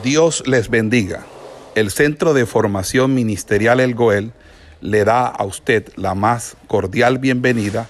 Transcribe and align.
Dios 0.00 0.42
les 0.46 0.70
bendiga. 0.70 1.26
El 1.74 1.90
Centro 1.90 2.32
de 2.32 2.46
Formación 2.46 3.14
Ministerial 3.14 3.78
El 3.78 3.94
Goel 3.94 4.32
le 4.80 5.04
da 5.04 5.26
a 5.26 5.44
usted 5.44 5.92
la 5.96 6.14
más 6.14 6.56
cordial 6.66 7.18
bienvenida 7.18 7.88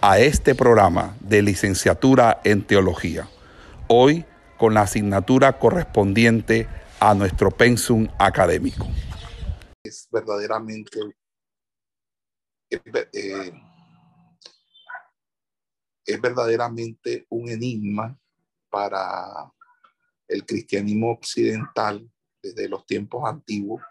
a 0.00 0.20
este 0.20 0.54
programa 0.54 1.16
de 1.20 1.42
licenciatura 1.42 2.40
en 2.44 2.62
teología. 2.62 3.28
Hoy 3.88 4.24
con 4.58 4.74
la 4.74 4.82
asignatura 4.82 5.58
correspondiente 5.58 6.68
a 7.00 7.14
nuestro 7.14 7.50
pensum 7.50 8.06
académico. 8.18 8.86
Es 9.82 10.08
verdaderamente 10.10 11.00
eh, 12.70 13.52
es 16.06 16.20
verdaderamente 16.20 17.26
un 17.28 17.48
enigma 17.48 18.16
para 18.70 19.52
el 20.30 20.46
cristianismo 20.46 21.10
occidental 21.10 22.08
desde 22.40 22.68
los 22.68 22.86
tiempos 22.86 23.28
antiguos 23.28 23.82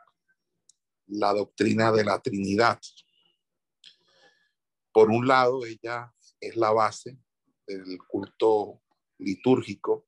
la 1.08 1.34
doctrina 1.34 1.92
de 1.92 2.06
la 2.06 2.20
Trinidad. 2.22 2.80
Por 4.94 5.10
un 5.10 5.28
lado, 5.28 5.66
ella 5.66 6.14
es 6.40 6.56
la 6.56 6.72
base 6.72 7.18
del 7.68 7.98
culto 8.08 8.82
litúrgico 9.18 10.08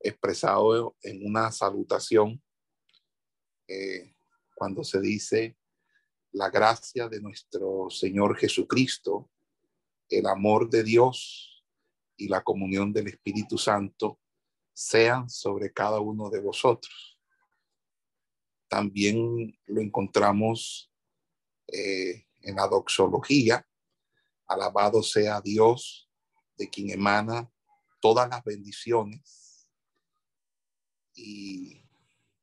expresado 0.00 0.96
en 1.02 1.24
una 1.24 1.52
salutación 1.52 2.42
eh, 3.68 4.16
cuando 4.56 4.82
se 4.82 5.00
dice 5.00 5.56
la 6.32 6.50
gracia 6.50 7.08
de 7.08 7.20
nuestro 7.20 7.88
Señor 7.90 8.36
Jesucristo, 8.36 9.30
el 10.08 10.26
amor 10.26 10.68
de 10.68 10.82
Dios 10.82 11.64
y 12.16 12.26
la 12.26 12.42
comunión 12.42 12.92
del 12.92 13.06
Espíritu 13.06 13.56
Santo 13.56 14.18
sean 14.72 15.28
sobre 15.28 15.72
cada 15.72 16.00
uno 16.00 16.30
de 16.30 16.40
vosotros. 16.40 17.18
También 18.68 19.58
lo 19.66 19.80
encontramos 19.80 20.90
eh, 21.66 22.26
en 22.40 22.56
la 22.56 22.66
doxología. 22.68 23.66
Alabado 24.46 25.02
sea 25.02 25.40
Dios, 25.40 26.10
de 26.56 26.68
quien 26.68 26.90
emana 26.90 27.50
todas 28.00 28.28
las 28.28 28.42
bendiciones. 28.44 29.68
Y 31.14 31.84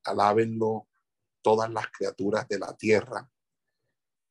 alábenlo 0.03 0.88
todas 1.42 1.70
las 1.72 1.88
criaturas 1.92 2.48
de 2.48 2.59
la 2.59 2.75
tierra. 2.75 3.31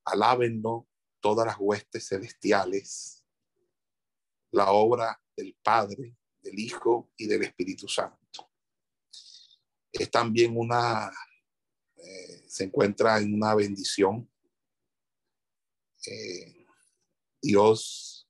Alábenlo 0.05 0.89
todas 1.21 1.47
las 1.47 1.57
huestes 1.59 2.09
celestiales. 2.09 3.25
La 4.51 4.71
obra 4.73 5.21
del 5.37 5.57
Padre 5.63 6.18
del 6.49 6.59
Hijo 6.59 7.11
y 7.17 7.27
del 7.27 7.43
Espíritu 7.43 7.87
Santo. 7.89 8.51
Es 9.93 10.11
también 10.11 10.57
una, 10.57 11.11
eh, 11.97 12.45
se 12.49 12.65
encuentra 12.65 13.19
en 13.19 13.35
una 13.35 13.55
bendición. 13.55 14.31
Eh, 16.07 16.67
Dios, 17.43 18.29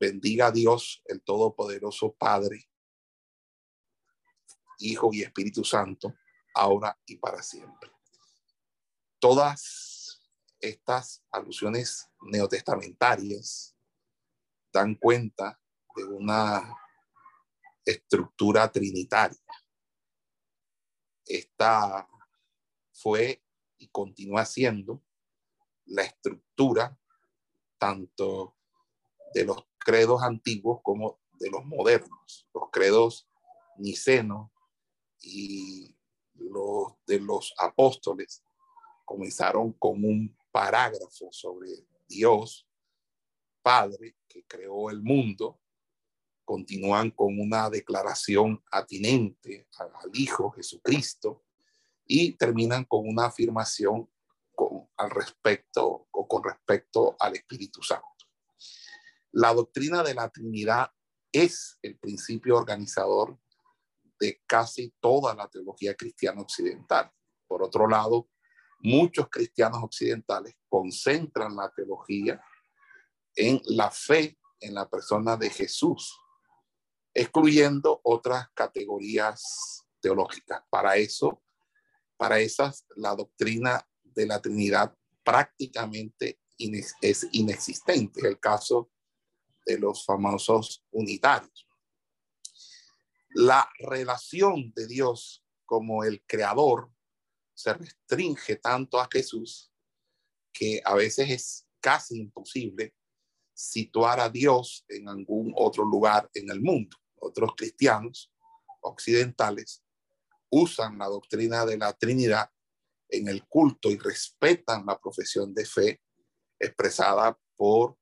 bendiga 0.00 0.48
a 0.48 0.52
Dios, 0.52 1.02
el 1.06 1.22
Todopoderoso 1.22 2.12
Padre, 2.14 2.68
Hijo 4.80 5.10
y 5.12 5.22
Espíritu 5.22 5.64
Santo, 5.64 6.14
ahora 6.54 6.98
y 7.06 7.16
para 7.16 7.42
siempre. 7.42 7.90
Todas 9.20 10.22
estas 10.60 11.24
alusiones 11.30 12.08
neotestamentarias 12.20 13.76
dan 14.72 14.94
cuenta 14.94 15.60
de 15.96 16.04
una 16.04 16.76
estructura 17.90 18.70
trinitaria. 18.70 19.38
Esta 21.24 22.08
fue 22.92 23.42
y 23.78 23.88
continúa 23.88 24.44
siendo 24.44 25.02
la 25.86 26.02
estructura 26.02 26.98
tanto 27.78 28.56
de 29.32 29.44
los 29.44 29.66
credos 29.78 30.22
antiguos 30.22 30.80
como 30.82 31.20
de 31.32 31.50
los 31.50 31.64
modernos. 31.64 32.48
Los 32.52 32.70
credos 32.70 33.28
nicenos 33.76 34.50
y 35.20 35.96
los 36.34 36.94
de 37.06 37.20
los 37.20 37.54
apóstoles 37.58 38.42
comenzaron 39.04 39.72
con 39.72 40.04
un 40.04 40.36
parágrafo 40.50 41.28
sobre 41.30 41.70
Dios 42.06 42.66
Padre 43.62 44.16
que 44.28 44.44
creó 44.44 44.90
el 44.90 45.02
mundo 45.02 45.60
continúan 46.48 47.10
con 47.10 47.38
una 47.38 47.68
declaración 47.68 48.64
atinente 48.72 49.68
al 49.76 49.90
Hijo 50.14 50.50
Jesucristo 50.52 51.44
y 52.06 52.38
terminan 52.38 52.86
con 52.86 53.06
una 53.06 53.26
afirmación 53.26 54.10
con, 54.54 54.88
al 54.96 55.10
respecto 55.10 56.08
o 56.10 56.26
con 56.26 56.42
respecto 56.42 57.16
al 57.20 57.34
Espíritu 57.36 57.82
Santo. 57.82 58.08
La 59.32 59.52
doctrina 59.52 60.02
de 60.02 60.14
la 60.14 60.30
Trinidad 60.30 60.90
es 61.30 61.78
el 61.82 61.98
principio 61.98 62.56
organizador 62.56 63.38
de 64.18 64.40
casi 64.46 64.94
toda 65.00 65.34
la 65.34 65.48
teología 65.48 65.94
cristiana 65.94 66.40
occidental. 66.40 67.12
Por 67.46 67.62
otro 67.62 67.86
lado, 67.86 68.30
muchos 68.80 69.28
cristianos 69.28 69.82
occidentales 69.82 70.54
concentran 70.66 71.54
la 71.54 71.70
teología 71.70 72.42
en 73.36 73.60
la 73.66 73.90
fe 73.90 74.38
en 74.60 74.72
la 74.72 74.88
persona 74.88 75.36
de 75.36 75.50
Jesús 75.50 76.18
excluyendo 77.14 78.00
otras 78.04 78.48
categorías 78.54 79.84
teológicas. 80.00 80.62
Para 80.70 80.96
eso, 80.96 81.42
para 82.16 82.40
esas, 82.40 82.86
la 82.96 83.14
doctrina 83.14 83.86
de 84.02 84.26
la 84.26 84.40
Trinidad 84.40 84.94
prácticamente 85.22 86.40
es 87.00 87.26
inexistente. 87.32 88.26
El 88.26 88.38
caso 88.38 88.90
de 89.66 89.78
los 89.78 90.04
famosos 90.04 90.84
unitarios. 90.90 91.66
La 93.30 93.68
relación 93.78 94.72
de 94.74 94.86
Dios 94.86 95.44
como 95.66 96.02
el 96.02 96.24
creador 96.26 96.90
se 97.54 97.74
restringe 97.74 98.56
tanto 98.56 98.98
a 98.98 99.08
Jesús 99.12 99.70
que 100.52 100.80
a 100.84 100.94
veces 100.94 101.28
es 101.28 101.66
casi 101.80 102.18
imposible 102.18 102.94
situar 103.58 104.20
a 104.20 104.28
Dios 104.28 104.84
en 104.88 105.08
algún 105.08 105.52
otro 105.56 105.84
lugar 105.84 106.30
en 106.32 106.48
el 106.48 106.60
mundo. 106.60 106.96
Otros 107.16 107.56
cristianos 107.56 108.32
occidentales 108.80 109.82
usan 110.48 110.96
la 110.96 111.06
doctrina 111.06 111.66
de 111.66 111.76
la 111.76 111.92
Trinidad 111.92 112.48
en 113.08 113.26
el 113.26 113.44
culto 113.48 113.90
y 113.90 113.98
respetan 113.98 114.86
la 114.86 114.96
profesión 114.96 115.52
de 115.52 115.66
fe 115.66 116.00
expresada 116.60 117.36
por 117.56 117.96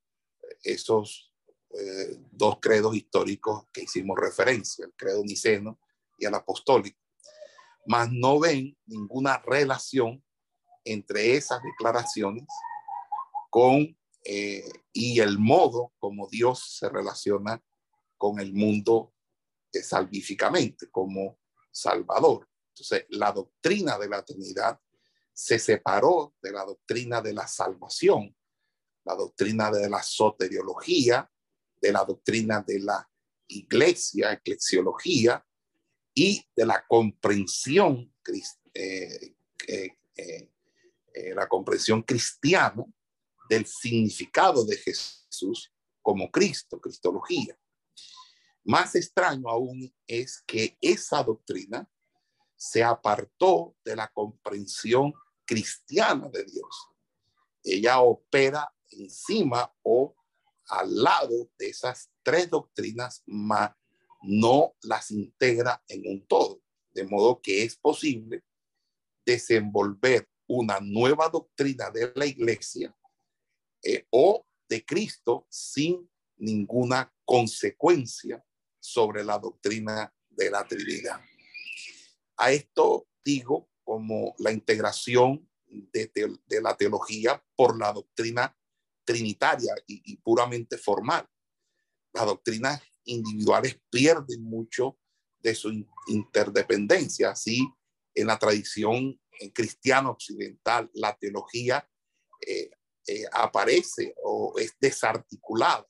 esos 0.63 1.33
eh, 1.71 2.19
dos 2.31 2.59
credos 2.61 2.95
históricos 2.95 3.65
que 3.73 3.85
hicimos 3.85 4.19
referencia, 4.21 4.85
el 4.85 4.93
credo 4.93 5.23
niceno 5.25 5.81
y 6.19 6.27
el 6.27 6.35
apostólico, 6.35 7.01
mas 7.87 8.11
no 8.13 8.39
ven 8.41 8.77
ninguna 8.85 9.39
relación 9.39 10.23
entre 10.85 11.35
esas 11.35 11.63
declaraciones 11.63 12.45
con 13.49 13.97
eh, 14.27 14.69
y 14.93 15.21
el 15.21 15.39
modo 15.39 15.93
como 15.99 16.29
Dios 16.29 16.77
se 16.79 16.89
relaciona 16.89 17.63
con 18.17 18.41
el 18.41 18.53
mundo 18.53 19.15
salvíficamente, 19.73 20.91
como 20.91 21.39
Salvador. 21.71 22.49
Entonces, 22.71 23.07
la 23.11 23.33
doctrina 23.33 23.99
de 23.99 24.09
la 24.09 24.25
Trinidad 24.25 24.81
se 25.33 25.59
separó 25.59 26.35
de 26.41 26.53
la 26.53 26.65
doctrina 26.65 27.21
de 27.21 27.35
la 27.35 27.47
salvación, 27.47 28.35
la 29.05 29.15
doctrina 29.15 29.71
de 29.71 29.89
la 29.89 30.03
soteriología, 30.03 31.31
de 31.81 31.93
la 31.93 32.05
doctrina 32.05 32.65
de 32.67 32.81
la 32.81 33.09
iglesia, 33.49 34.33
eclesiología, 34.33 35.47
y 36.15 36.43
de 36.57 36.65
la 36.65 36.85
comprensión, 36.89 38.11
eh, 38.73 39.35
eh, 39.69 39.91
eh, 40.17 41.35
la 41.35 41.47
comprensión 41.47 42.03
cristiana 42.03 42.85
del 43.49 43.67
significado 43.67 44.65
de 44.65 44.77
Jesús 44.77 45.73
como 46.03 46.31
Cristo, 46.31 46.81
cristología. 46.81 47.59
Más 48.65 48.95
extraño 48.95 49.49
aún 49.49 49.95
es 50.07 50.43
que 50.47 50.77
esa 50.81 51.23
doctrina 51.23 51.89
se 52.57 52.83
apartó 52.83 53.77
de 53.85 53.97
la 53.97 54.09
comprensión 54.09 55.13
cristiana 55.45 56.29
de 56.29 56.45
Dios. 56.45 56.89
Ella 57.63 58.01
opera 58.01 58.73
encima 58.91 59.73
o 59.83 60.15
al 60.69 61.03
lado 61.03 61.51
de 61.59 61.69
esas 61.69 62.11
tres 62.23 62.51
doctrinas, 62.51 63.23
mas 63.27 63.71
no 64.23 64.75
las 64.83 65.11
integra 65.11 65.83
en 65.89 66.03
un 66.07 66.27
todo. 66.27 66.61
De 66.93 67.05
modo 67.05 67.41
que 67.41 67.63
es 67.63 67.77
posible 67.77 68.43
desenvolver 69.25 70.29
una 70.49 70.81
nueva 70.81 71.29
doctrina 71.29 71.91
de 71.91 72.13
la 72.15 72.27
iglesia 72.27 72.97
eh, 73.89 74.05
o 74.11 74.45
de 74.69 74.85
Cristo 74.85 75.47
sin 75.49 76.11
ninguna 76.39 77.15
consecuencia 77.25 78.45
sobre 78.81 79.23
la 79.23 79.39
doctrina 79.39 80.13
de 80.29 80.51
la 80.51 80.67
Trinidad. 80.67 81.21
A 82.37 82.51
esto 82.51 83.07
digo 83.25 83.71
como 83.85 84.35
la 84.39 84.51
integración 84.51 85.49
de, 85.69 86.11
la 86.61 86.77
teología 86.77 87.41
por 87.55 87.79
la 87.79 87.93
doctrina 87.93 88.57
trinitaria 89.05 89.73
y, 89.87 90.17
puramente 90.17 90.79
formal. 90.79 91.25
Las 92.13 92.27
doctrinas 92.27 92.83
individuales 93.05 93.81
pierden 93.89 94.43
mucho 94.43 94.99
de 95.39 95.55
su 95.55 95.87
interdependencia. 96.09 97.31
Así, 97.31 97.65
en 98.15 98.27
la 98.27 98.37
tradición 98.37 99.21
cristiana 99.53 100.11
occidental, 100.11 100.91
la 100.93 101.17
teología 101.17 101.89
eh, 102.45 102.71
eh, 103.07 103.25
aparece 103.31 104.15
o 104.25 104.55
es 104.59 104.77
desarticulada. 104.81 105.87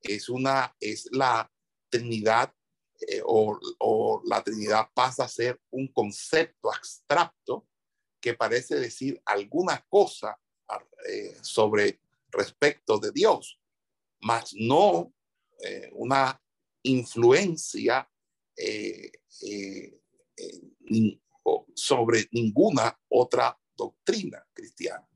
Es, 0.00 0.28
una, 0.28 0.74
es 0.80 1.08
la 1.12 1.50
Trinidad 1.88 2.52
eh, 3.08 3.22
o, 3.24 4.22
la 4.24 4.42
Trinidad 4.42 4.88
pasa 4.94 5.24
a 5.24 5.28
ser 5.28 5.60
un 5.70 5.86
concepto 5.92 6.72
abstracto 6.72 7.68
que 8.20 8.34
parece 8.34 8.76
decir 8.76 9.20
alguna 9.24 9.84
cosa 9.88 10.38
eh, 11.08 11.36
sobre 11.42 12.00
respecto 12.30 12.98
de 12.98 13.12
Dios, 13.12 13.60
mas 14.20 14.52
no 14.54 15.12
una 15.92 16.38
influencia 16.82 18.10
sobre 21.74 22.28
ninguna 22.32 22.98
otra 23.08 23.58
doctrina 23.74 24.46
cristiana. 24.52 25.06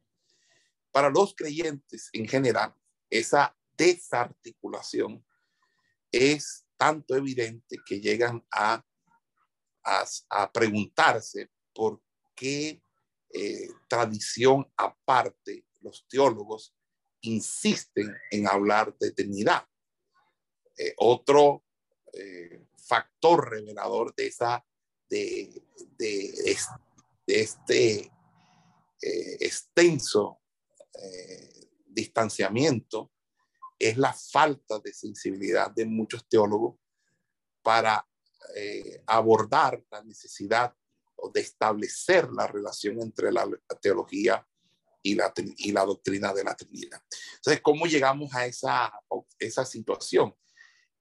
Para 0.93 1.11
los 1.11 1.35
creyentes 1.35 2.09
en 2.13 2.27
general, 2.27 2.75
esa 3.09 3.57
desarticulación 3.77 5.25
es 6.11 6.67
tanto 6.77 7.15
evidente 7.15 7.79
que 7.87 8.01
llegan 8.01 8.45
a, 8.51 8.85
a, 9.85 10.53
preguntarse 10.53 11.51
por 11.75 12.03
qué 12.35 12.83
eh, 13.33 13.69
tradición 13.89 14.71
aparte 14.77 15.67
los 15.81 16.07
teólogos 16.09 16.75
insisten 17.23 18.15
en 18.31 18.49
hablar 18.49 18.97
de 18.99 19.09
eternidad. 19.09 19.67
Eh, 20.77 20.95
otro 20.97 21.65
eh, 22.13 22.67
factor 22.77 23.51
revelador 23.51 24.15
de 24.15 24.27
esa 24.27 24.65
de, 25.09 25.63
de, 25.97 26.57
este 27.27 28.11
extenso 29.03 30.40
eh, 30.95 31.71
distanciamiento 31.87 33.13
es 33.79 33.97
la 33.97 34.13
falta 34.13 34.79
de 34.79 34.93
sensibilidad 34.93 35.71
de 35.71 35.87
muchos 35.87 36.29
teólogos 36.29 36.77
para 37.63 38.07
eh, 38.57 39.03
abordar 39.07 39.83
la 39.91 40.03
necesidad 40.03 40.75
de 41.33 41.41
establecer 41.41 42.31
la 42.31 42.47
relación 42.47 43.01
entre 43.01 43.31
la, 43.33 43.49
teología 43.81 44.47
y 45.03 45.15
la, 45.15 45.33
y 45.37 45.73
la 45.73 45.85
doctrina 45.85 46.33
de 46.33 46.45
la 46.45 46.55
Trinidad. 46.55 47.03
Entonces, 47.37 47.61
¿cómo 47.63 47.87
llegamos 47.87 48.35
a 48.35 48.47
esa, 48.47 48.93
esa 49.39 49.65
situación? 49.65 50.35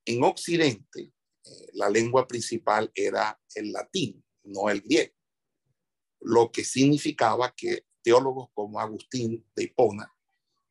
En 0.05 0.23
Occidente, 0.23 1.13
eh, 1.43 1.69
la 1.73 1.89
lengua 1.89 2.27
principal 2.27 2.91
era 2.93 3.39
el 3.55 3.71
latín, 3.71 4.23
no 4.43 4.69
el 4.69 4.81
griego, 4.81 5.13
lo 6.21 6.51
que 6.51 6.63
significaba 6.63 7.53
que 7.55 7.85
teólogos 8.09 8.49
como 8.55 8.79
Agustín 8.79 9.45
de 9.55 9.65
Hipona, 9.65 10.11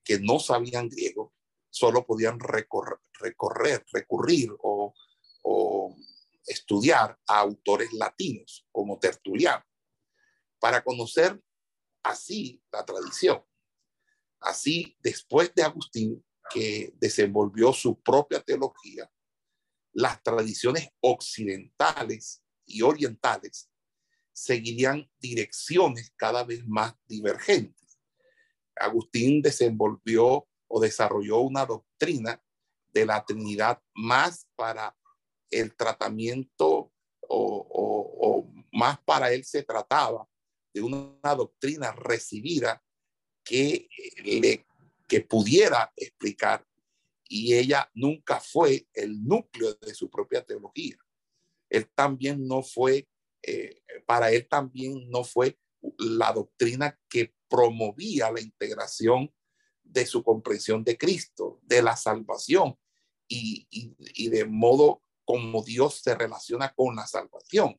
que 0.02 0.18
no 0.18 0.40
sabían 0.40 0.88
griego, 0.88 1.32
solo 1.70 2.04
podían 2.04 2.40
recorrer, 2.40 3.86
recurrir 3.92 4.50
o, 4.60 4.92
estudiar 6.44 7.16
a 7.28 7.38
autores 7.38 7.92
latinos 7.92 8.66
como 8.72 8.98
Tertuliano, 8.98 9.64
para 10.58 10.82
conocer 10.82 11.40
así 12.02 12.60
la 12.72 12.84
tradición. 12.84 13.44
Así, 14.40 14.96
después 15.00 15.54
de 15.54 15.62
Agustín, 15.62 16.24
que 16.50 16.92
desenvolvió 16.96 17.72
su 17.72 18.00
propia 18.00 18.40
teología, 18.40 19.08
las 19.92 20.20
tradiciones 20.22 20.88
occidentales 21.00 22.42
y 22.66 22.82
orientales 22.82 23.70
seguirían 24.38 25.10
direcciones 25.18 26.12
cada 26.16 26.44
vez 26.44 26.66
más 26.66 26.94
divergentes. 27.06 27.98
Agustín 28.76 29.42
desenvolvió 29.42 30.46
o 30.68 30.80
desarrolló 30.80 31.40
una 31.40 31.66
doctrina 31.66 32.40
de 32.92 33.04
la 33.04 33.24
Trinidad 33.24 33.82
más 33.94 34.46
para 34.54 34.96
el 35.50 35.74
tratamiento 35.74 36.92
o, 37.30 38.48
más 38.72 39.00
para 39.00 39.32
él 39.32 39.44
se 39.44 39.62
trataba 39.62 40.28
de 40.72 40.82
una 40.82 41.34
doctrina 41.34 41.90
recibida 41.92 42.82
que, 43.42 43.88
le, 44.22 44.66
que 45.08 45.20
pudiera 45.22 45.92
explicar 45.96 46.64
y 47.28 47.54
ella 47.54 47.90
nunca 47.94 48.40
fue 48.40 48.86
el 48.94 49.24
núcleo 49.24 49.74
de 49.74 49.94
su 49.94 50.08
propia 50.08 50.44
teología. 50.44 50.96
Él 51.68 51.90
también 51.94 52.46
no 52.46 52.62
fue 52.62 53.08
eh, 53.42 53.82
para 54.06 54.30
él 54.30 54.46
también 54.48 55.08
no 55.10 55.24
fue 55.24 55.58
la 55.98 56.32
doctrina 56.32 56.98
que 57.08 57.34
promovía 57.48 58.30
la 58.30 58.40
integración 58.40 59.32
de 59.82 60.06
su 60.06 60.22
comprensión 60.22 60.84
de 60.84 60.98
Cristo, 60.98 61.60
de 61.62 61.82
la 61.82 61.96
salvación 61.96 62.78
y, 63.26 63.66
y, 63.70 64.28
de 64.28 64.44
modo 64.44 65.02
como 65.24 65.62
Dios 65.62 66.00
se 66.02 66.14
relaciona 66.14 66.72
con 66.74 66.96
la 66.96 67.06
salvación. 67.06 67.78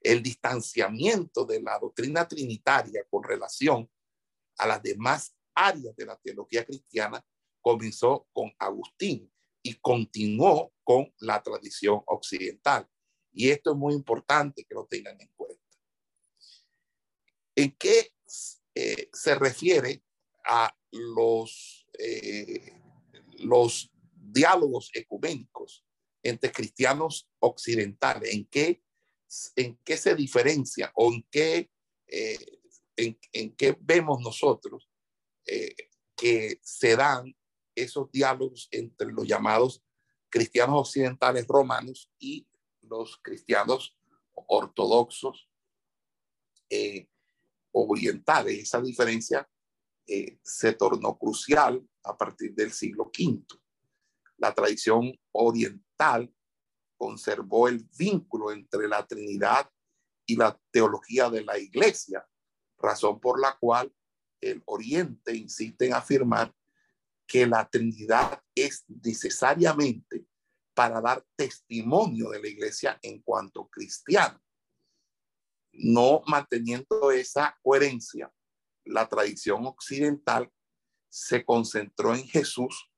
El 0.00 0.22
distanciamiento 0.22 1.44
de 1.44 1.60
la 1.60 1.78
doctrina 1.78 2.26
trinitaria 2.26 3.04
con 3.10 3.22
relación 3.22 3.90
a 4.58 4.66
las 4.66 4.82
demás 4.82 5.34
áreas 5.54 5.96
de 5.96 6.06
la 6.06 6.16
teología 6.16 6.64
cristiana 6.64 7.24
comenzó 7.60 8.28
con 8.32 8.52
Agustín 8.58 9.32
y 9.62 9.74
continuó 9.74 10.72
con 10.84 11.12
la 11.18 11.42
tradición 11.42 12.00
occidental. 12.06 12.88
Y 13.36 13.50
esto 13.50 13.72
es 13.72 13.76
muy 13.76 13.92
importante 13.92 14.64
que 14.64 14.74
lo 14.74 14.86
tengan 14.86 15.20
en 15.20 15.28
cuenta. 15.36 15.62
¿En 17.54 17.76
qué 17.76 18.14
eh, 18.74 19.10
se 19.12 19.34
refiere 19.34 20.02
a 20.46 20.74
los, 20.90 21.86
eh, 21.98 22.72
los 23.40 23.92
diálogos 24.14 24.90
ecuménicos 24.94 25.84
entre 26.22 26.50
cristianos 26.50 27.28
occidentales? 27.38 28.32
¿En 28.32 28.46
qué, 28.46 28.82
en 29.54 29.78
qué 29.84 29.98
se 29.98 30.14
diferencia 30.14 30.90
o 30.94 31.12
en 31.12 31.22
qué, 31.30 31.70
eh, 32.06 32.38
en, 32.96 33.18
en, 33.32 33.54
qué 33.54 33.76
vemos 33.78 34.18
nosotros 34.20 34.88
que 36.16 36.58
se 36.62 36.96
dan 36.96 37.36
esos 37.74 38.10
diálogos 38.10 38.66
entre 38.70 39.12
los 39.12 39.28
llamados 39.28 39.82
cristianos 40.28 40.80
occidentales 40.80 41.46
romanos 41.46 42.10
y 42.18 42.46
los 42.88 43.18
cristianos 43.22 43.96
ortodoxos 44.32 45.48
eh, 46.70 47.08
orientales. 47.72 48.58
Esa 48.58 48.80
diferencia 48.80 49.48
eh, 50.06 50.38
se 50.42 50.72
tornó 50.72 51.18
crucial 51.18 51.84
a 52.04 52.16
partir 52.16 52.54
del 52.54 52.72
siglo 52.72 53.10
V. 53.16 53.44
La 54.38 54.54
tradición 54.54 55.12
oriental 55.32 56.32
conservó 56.96 57.68
el 57.68 57.88
vínculo 57.98 58.52
entre 58.52 58.88
la 58.88 59.06
Trinidad 59.06 59.70
y 60.26 60.36
la 60.36 60.58
teología 60.70 61.30
de 61.30 61.44
la 61.44 61.58
Iglesia, 61.58 62.26
razón 62.78 63.20
por 63.20 63.40
la 63.40 63.56
cual 63.58 63.92
el 64.40 64.62
Oriente 64.66 65.34
insiste 65.34 65.86
en 65.86 65.94
afirmar 65.94 66.54
que 67.26 67.46
la 67.46 67.68
Trinidad 67.68 68.40
es 68.54 68.84
necesariamente 68.88 70.26
para 70.76 71.00
dar 71.00 71.24
testimonio 71.36 72.28
de 72.28 72.38
la 72.38 72.48
iglesia 72.48 72.98
en 73.00 73.22
cuanto 73.22 73.66
cristiano. 73.66 74.38
No 75.72 76.22
manteniendo 76.26 77.10
esa 77.10 77.58
coherencia, 77.62 78.30
la 78.84 79.08
tradición 79.08 79.64
occidental 79.64 80.52
se 81.08 81.46
concentró 81.46 82.14
en 82.14 82.28
Jesús 82.28 82.90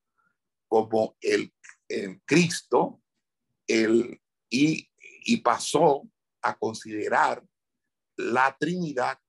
como 0.66 1.16
el, 1.20 1.54
Cristo 2.24 3.00
el, 3.68 4.20
y, 4.50 4.90
pasó 5.44 6.02
a 6.42 6.58
considerar 6.58 7.46
la 8.16 8.56
Trinidad 8.58 9.20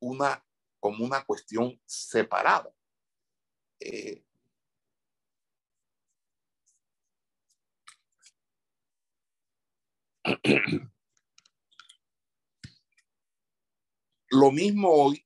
una, 0.00 0.46
como 0.78 1.04
una 1.04 1.24
cuestión 1.24 1.80
separada. 1.84 2.72
Eh, 3.80 4.25
Lo 14.30 14.50
mismo 14.50 14.90
hoy, 14.90 15.24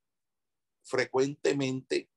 frecuentemente 0.85 2.11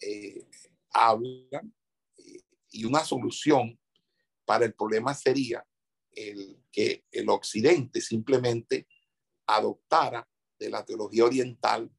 eh, 0.00 0.46
hablan 0.92 1.74
eh, 2.16 2.42
y 2.70 2.84
una 2.84 3.02
solución 3.04 3.80
para 4.44 4.66
el 4.66 4.74
problema 4.74 5.14
sería 5.14 5.66
el 6.12 6.62
que 6.70 7.06
el 7.10 7.28
occidente 7.30 8.00
simplemente 8.00 8.86
adoptara 9.46 10.28
de 10.58 10.70
la 10.70 10.84
teología 10.84 11.24
oriental, 11.24 11.90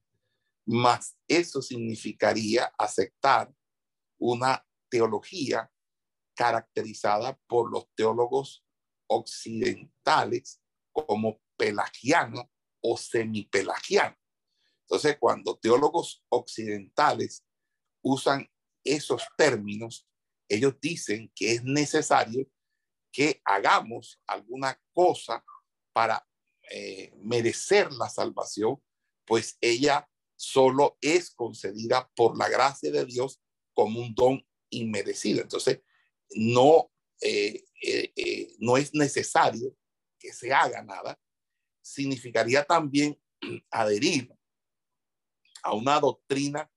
más 0.65 1.17
eso 1.27 1.61
significaría 1.61 2.65
aceptar 2.77 3.53
una 4.19 4.65
teología 4.89 5.71
caracterizada 6.35 7.39
por 7.47 7.71
los 7.71 7.89
teólogos 7.95 8.63
occidentales 9.09 10.61
como 10.91 11.41
pelagiano 11.57 12.49
o 12.81 12.97
semipelagiano. 12.97 14.15
Entonces, 14.83 15.17
cuando 15.19 15.57
teólogos 15.57 16.23
occidentales 16.29 17.45
usan 18.01 18.49
esos 18.83 19.23
términos, 19.37 20.07
ellos 20.47 20.75
dicen 20.81 21.31
que 21.35 21.53
es 21.53 21.63
necesario 21.63 22.47
que 23.11 23.41
hagamos 23.45 24.21
alguna 24.25 24.81
cosa 24.93 25.43
para 25.93 26.25
eh, 26.71 27.13
merecer 27.17 27.91
la 27.93 28.09
salvación, 28.09 28.81
pues 29.25 29.57
ella 29.61 30.09
solo 30.35 30.97
es 31.01 31.31
concedida 31.31 32.09
por 32.15 32.37
la 32.37 32.47
gracia 32.47 32.91
de 32.91 33.05
Dios 33.05 33.41
como 33.73 33.99
un 33.99 34.15
don 34.15 34.45
inmerecido. 34.69 35.41
Entonces, 35.41 35.81
no, 36.31 36.91
eh, 37.21 37.63
eh, 37.81 38.55
no 38.59 38.77
es 38.77 38.93
necesario 38.93 39.75
que 40.19 40.33
se 40.33 40.53
haga 40.53 40.83
nada. 40.83 41.19
Significaría 41.81 42.63
también 42.63 43.19
adherir 43.71 44.33
a 45.63 45.73
una 45.73 45.99
doctrina 45.99 46.69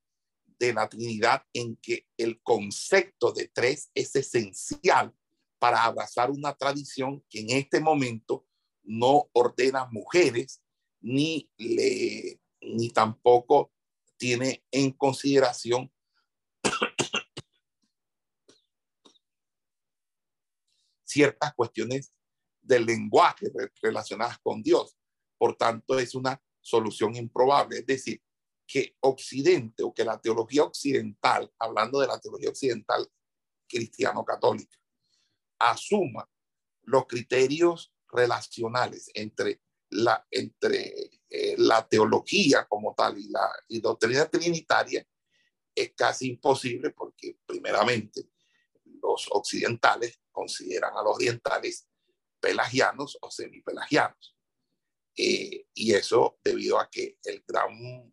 de 0.59 0.73
la 0.73 0.89
Trinidad 0.89 1.45
en 1.53 1.77
que 1.77 2.07
el 2.17 2.41
concepto 2.43 3.33
de 3.33 3.49
tres 3.49 3.91
es 3.95 4.15
esencial 4.15 5.15
para 5.59 5.85
abrazar 5.85 6.31
una 6.31 6.55
tradición 6.55 7.25
que 7.29 7.41
en 7.41 7.51
este 7.51 7.81
momento 7.81 8.47
no 8.85 9.29
ordena 9.33 9.87
mujeres 9.87 10.63
ni 11.01 11.51
le 11.57 12.41
ni 12.61 12.91
tampoco 12.91 13.73
tiene 14.17 14.65
en 14.71 14.93
consideración 14.93 15.93
ciertas 21.13 21.55
cuestiones 21.55 22.13
del 22.61 22.87
lenguaje 22.87 23.51
relacionadas 23.81 24.39
con 24.39 24.63
Dios. 24.63 24.97
Por 25.37 25.57
tanto, 25.57 25.99
es 25.99 26.15
una 26.15 26.41
solución 26.61 27.17
improbable. 27.17 27.79
Es 27.79 27.87
decir, 27.87 28.23
que 28.67 28.97
Occidente 29.01 29.83
o 29.83 29.93
que 29.93 30.05
la 30.05 30.21
teología 30.21 30.65
occidental, 30.65 31.53
hablando 31.59 32.01
de 32.01 32.07
la 32.07 32.19
teología 32.21 32.51
occidental 32.51 33.07
cristiano-católica, 33.69 34.79
asuma 35.59 36.29
los 36.85 37.07
criterios 37.07 37.93
relacionales 38.09 39.11
entre 39.15 39.61
la, 39.91 40.27
entre, 40.31 41.11
eh, 41.29 41.55
la 41.59 41.87
teología 41.87 42.67
como 42.67 42.95
tal 42.95 43.19
y 43.19 43.29
la 43.29 43.49
doctrina 43.81 44.27
trinitaria, 44.27 45.05
es 45.75 45.93
casi 45.95 46.29
imposible 46.29 46.91
porque 46.91 47.39
primeramente 47.47 48.29
los 48.85 49.29
occidentales 49.31 50.22
consideran 50.33 50.97
a 50.97 51.03
los 51.03 51.15
orientales 51.15 51.87
pelagianos 52.41 53.17
o 53.21 53.31
semipelagianos. 53.31 54.37
Eh, 55.17 55.67
y 55.75 55.93
eso 55.93 56.39
debido 56.43 56.81
a 56.81 56.89
que 56.91 57.19
el 57.25 57.45
gran 57.47 58.13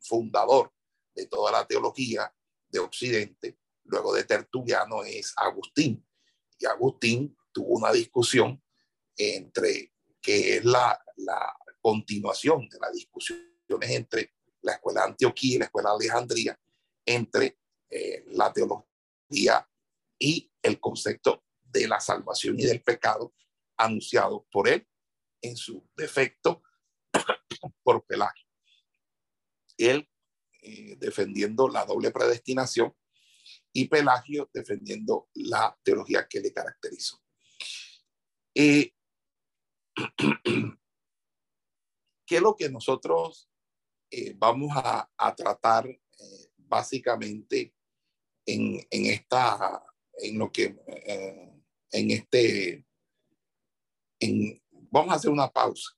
fundador 0.00 0.72
de 1.14 1.26
toda 1.26 1.52
la 1.52 1.66
teología 1.66 2.34
de 2.68 2.78
Occidente, 2.80 3.58
luego 3.84 4.14
de 4.14 4.24
Tertuliano, 4.24 5.04
es 5.04 5.32
Agustín. 5.36 6.06
Y 6.58 6.66
Agustín 6.66 7.36
tuvo 7.52 7.76
una 7.76 7.92
discusión 7.92 8.62
entre, 9.16 9.92
que 10.20 10.56
es 10.56 10.64
la, 10.64 10.98
continuación 11.80 12.68
de 12.68 12.78
las 12.78 12.92
discusiones 12.92 13.90
entre 13.90 14.34
la 14.60 14.74
escuela 14.74 15.00
de 15.00 15.06
Antioquía 15.08 15.56
y 15.56 15.58
la 15.58 15.64
escuela 15.64 15.90
de 15.90 15.96
Alejandría, 15.96 16.60
entre 17.04 17.58
eh, 17.90 18.22
la 18.28 18.52
teología 18.52 19.68
y 20.16 20.52
el 20.62 20.78
concepto 20.78 21.42
de 21.72 21.88
la 21.88 22.00
salvación 22.00 22.58
y 22.60 22.64
del 22.64 22.82
pecado 22.82 23.34
anunciado 23.76 24.46
por 24.50 24.68
él 24.68 24.86
en 25.40 25.56
su 25.56 25.88
defecto 25.96 26.62
por 27.82 28.04
Pelagio. 28.06 28.46
Él 29.76 30.08
eh, 30.60 30.96
defendiendo 30.98 31.68
la 31.68 31.84
doble 31.84 32.10
predestinación 32.10 32.94
y 33.72 33.88
Pelagio 33.88 34.50
defendiendo 34.52 35.28
la 35.34 35.76
teología 35.82 36.28
que 36.28 36.40
le 36.40 36.52
caracterizó. 36.52 37.20
Eh, 38.54 38.92
¿Qué 42.26 42.36
es 42.36 42.42
lo 42.42 42.54
que 42.54 42.68
nosotros 42.70 43.50
eh, 44.10 44.34
vamos 44.36 44.70
a, 44.76 45.10
a 45.16 45.34
tratar 45.34 45.88
básicamente 46.56 47.74
en, 48.46 48.86
en, 48.90 49.06
esta, 49.06 49.82
en 50.14 50.38
lo 50.38 50.52
que, 50.52 50.78
en 51.92 52.10
este, 52.10 52.86
en, 54.18 54.62
vamos 54.90 55.12
a 55.12 55.16
hacer 55.16 55.30
una 55.30 55.50
pausa. 55.50 55.90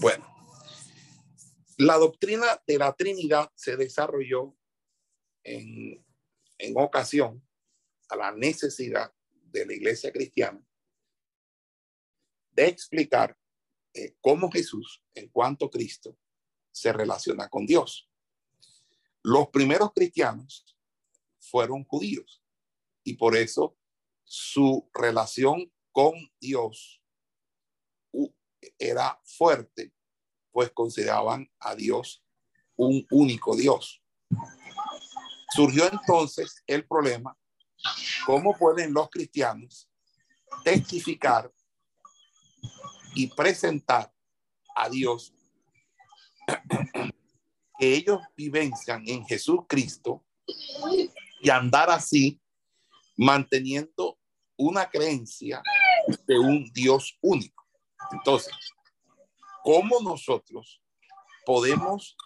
Bueno, 0.00 0.26
la 1.78 1.96
doctrina 1.96 2.62
de 2.66 2.78
la 2.78 2.92
Trinidad 2.92 3.50
se 3.54 3.76
desarrolló 3.76 4.56
en, 5.42 6.04
en 6.58 6.74
ocasión 6.76 7.46
a 8.08 8.16
la 8.16 8.32
necesidad 8.32 9.12
de 9.30 9.66
la 9.66 9.72
iglesia 9.72 10.12
cristiana 10.12 10.64
de 12.50 12.66
explicar 12.66 13.36
eh, 13.92 14.16
cómo 14.20 14.50
Jesús, 14.50 15.02
en 15.14 15.28
cuanto 15.28 15.70
Cristo, 15.70 16.18
se 16.72 16.92
relaciona 16.92 17.48
con 17.48 17.66
Dios. 17.66 18.10
Los 19.26 19.48
primeros 19.48 19.90
cristianos 19.94 20.76
fueron 21.40 21.82
judíos 21.84 22.44
y 23.02 23.14
por 23.14 23.34
eso 23.34 23.74
su 24.22 24.90
relación 24.92 25.72
con 25.92 26.12
Dios 26.38 27.02
era 28.78 29.18
fuerte, 29.24 29.94
pues 30.50 30.70
consideraban 30.72 31.50
a 31.58 31.74
Dios 31.74 32.22
un 32.76 33.06
único 33.10 33.56
Dios. 33.56 34.02
Surgió 35.54 35.90
entonces 35.90 36.62
el 36.66 36.86
problema, 36.86 37.34
¿cómo 38.26 38.54
pueden 38.58 38.92
los 38.92 39.08
cristianos 39.08 39.90
testificar 40.64 41.50
y 43.14 43.28
presentar 43.28 44.12
a 44.76 44.90
Dios 44.90 45.32
que 47.78 47.94
ellos 47.94 48.20
vivencian 48.36 49.02
en 49.06 49.24
Jesucristo 49.26 50.24
y 51.42 51.50
andar 51.50 51.90
así 51.90 52.40
manteniendo 53.16 54.18
una 54.56 54.88
creencia 54.88 55.62
de 56.26 56.38
un 56.38 56.70
Dios 56.72 57.18
único. 57.20 57.64
Entonces, 58.12 58.54
¿cómo 59.62 60.00
nosotros 60.00 60.80
podemos 61.44 62.16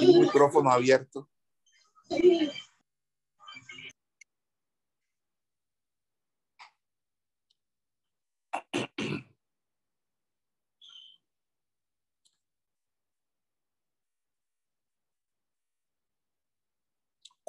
un 0.00 0.20
micrófono 0.20 0.70
abierto? 0.70 1.28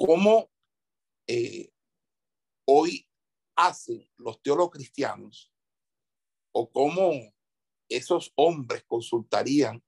¿Cómo 0.00 0.50
eh, 1.26 1.70
hoy 2.64 3.06
hacen 3.54 4.10
los 4.16 4.40
teólogos 4.40 4.70
cristianos 4.70 5.52
o 6.52 6.72
cómo 6.72 7.12
esos 7.86 8.32
hombres 8.36 8.82
consultarían 8.84 9.84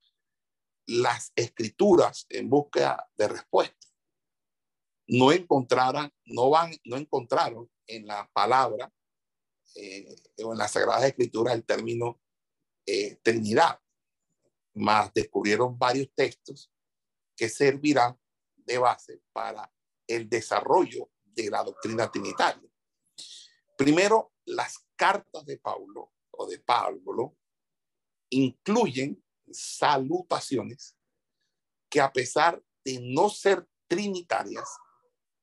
las 0.85 1.33
escrituras 1.35 2.27
en 2.29 2.51
busca 2.51 3.09
de 3.17 3.29
respuesta? 3.29 3.87
No 5.07 5.33
encontraran, 5.33 6.13
no 6.27 6.51
van, 6.51 6.73
no 6.85 6.99
encontraron 6.99 7.71
en 7.87 8.07
la 8.07 8.31
palabra 8.35 8.93
eh, 9.77 10.15
o 10.45 10.53
en 10.53 10.59
la 10.59 10.69
Sagrada 10.69 11.07
Escritura 11.07 11.55
el 11.55 11.65
término 11.65 12.21
eh, 12.85 13.17
Trinidad, 13.23 13.81
más 14.75 15.11
descubrieron 15.15 15.79
varios 15.79 16.13
textos 16.15 16.71
que 17.35 17.49
servirán 17.49 18.21
de 18.57 18.77
base 18.77 19.23
para 19.33 19.73
el 20.17 20.29
desarrollo 20.29 21.11
de 21.25 21.51
la 21.51 21.63
doctrina 21.63 22.11
trinitaria. 22.11 22.69
Primero, 23.77 24.33
las 24.45 24.87
cartas 24.97 25.45
de 25.45 25.59
Pablo 25.59 26.13
o 26.31 26.47
de 26.47 26.59
Pablo 26.59 27.37
incluyen 28.31 29.23
salutaciones 29.51 30.97
que 31.91 32.01
a 32.01 32.13
pesar 32.13 32.63
de 32.85 32.99
no 33.03 33.29
ser 33.29 33.67
trinitarias, 33.87 34.69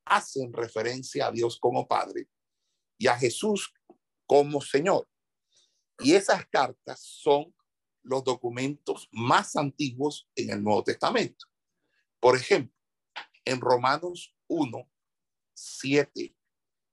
hacen 0.04 0.52
referencia 0.52 1.28
a 1.28 1.30
Dios 1.30 1.56
como 1.58 1.86
Padre 1.86 2.28
y 2.98 3.06
a 3.06 3.16
Jesús 3.16 3.72
como 4.26 4.60
Señor. 4.60 5.08
Y 6.00 6.14
esas 6.14 6.46
cartas 6.48 7.00
son 7.00 7.54
los 8.02 8.24
documentos 8.24 9.08
más 9.12 9.54
antiguos 9.54 10.28
en 10.34 10.50
el 10.50 10.64
Nuevo 10.64 10.82
Testamento. 10.82 11.46
Por 12.18 12.36
ejemplo, 12.36 12.76
en 13.44 13.60
Romanos 13.60 14.34
1, 14.50 14.90
7, 15.54 16.36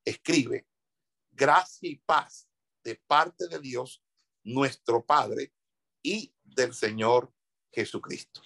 escribe, 0.06 0.68
gracia 1.32 1.90
y 1.90 1.96
paz 1.96 2.48
de 2.84 2.96
parte 3.08 3.48
de 3.48 3.60
Dios, 3.60 4.04
nuestro 4.44 5.04
Padre, 5.04 5.52
y 6.04 6.34
del 6.44 6.74
Señor 6.74 7.34
Jesucristo. 7.72 8.42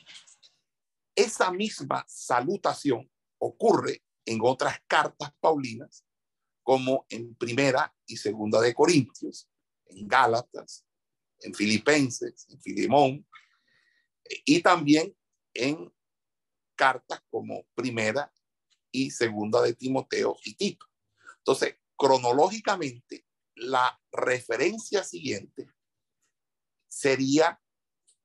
Esa 1.14 1.52
misma 1.52 2.06
salutación 2.08 3.12
ocurre 3.38 4.02
en 4.26 4.40
otras 4.42 4.82
cartas 4.88 5.34
paulinas, 5.42 6.06
como 6.64 7.06
en 7.10 7.36
Primera 7.36 7.94
y 8.06 8.16
Segunda 8.16 8.62
de 8.62 8.74
Corintios, 8.74 9.50
en 9.88 10.08
Gálatas, 10.08 10.86
en 11.42 11.54
Filipenses, 11.54 12.48
en 12.50 12.62
Filimón, 12.62 13.28
y 14.46 14.62
también 14.62 15.14
en 15.54 15.94
cartas 16.76 17.22
como 17.30 17.66
Primera 17.76 18.32
y 18.92 19.12
Segunda 19.12 19.62
de 19.62 19.74
Timoteo 19.74 20.38
y 20.44 20.56
Tito. 20.56 20.86
Entonces, 21.38 21.78
cronológicamente, 21.96 23.26
la 23.56 24.00
referencia 24.12 25.04
siguiente 25.04 25.70
sería 26.88 27.62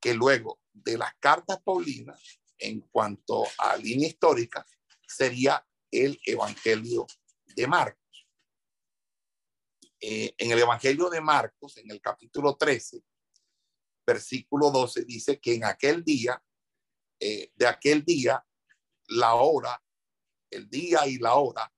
que 0.00 0.14
luego 0.14 0.61
de 0.73 0.99
las 0.99 1.14
cartas 1.18 1.61
paulinas, 1.62 2.40
en 2.58 2.80
cuanto 2.80 3.44
a 3.58 3.76
línea 3.76 4.08
histórica, 4.08 4.66
sería 5.06 5.66
el 5.90 6.18
Evangelio 6.25 7.06
de 7.54 7.66
Marcos. 7.66 8.28
Eh, 10.00 10.35
en 10.37 10.50
el 10.50 10.58
Evangelio 10.58 11.08
de 11.08 11.20
Marcos, 11.20 11.76
en 11.78 11.90
el 11.90 12.00
capítulo 12.00 12.56
13, 12.56 13.02
versículo 14.06 14.70
12, 14.70 15.04
dice 15.04 15.40
que 15.40 15.54
en 15.54 15.64
aquel 15.64 16.04
día, 16.04 16.42
eh, 17.18 17.50
de 17.54 17.66
aquel 17.66 18.04
día, 18.04 18.44
la 19.08 19.35
hora, 19.35 19.82
el 20.50 20.68
día 20.68 21.06
y 21.06 21.18
la 21.18 21.34
hora, 21.34 21.72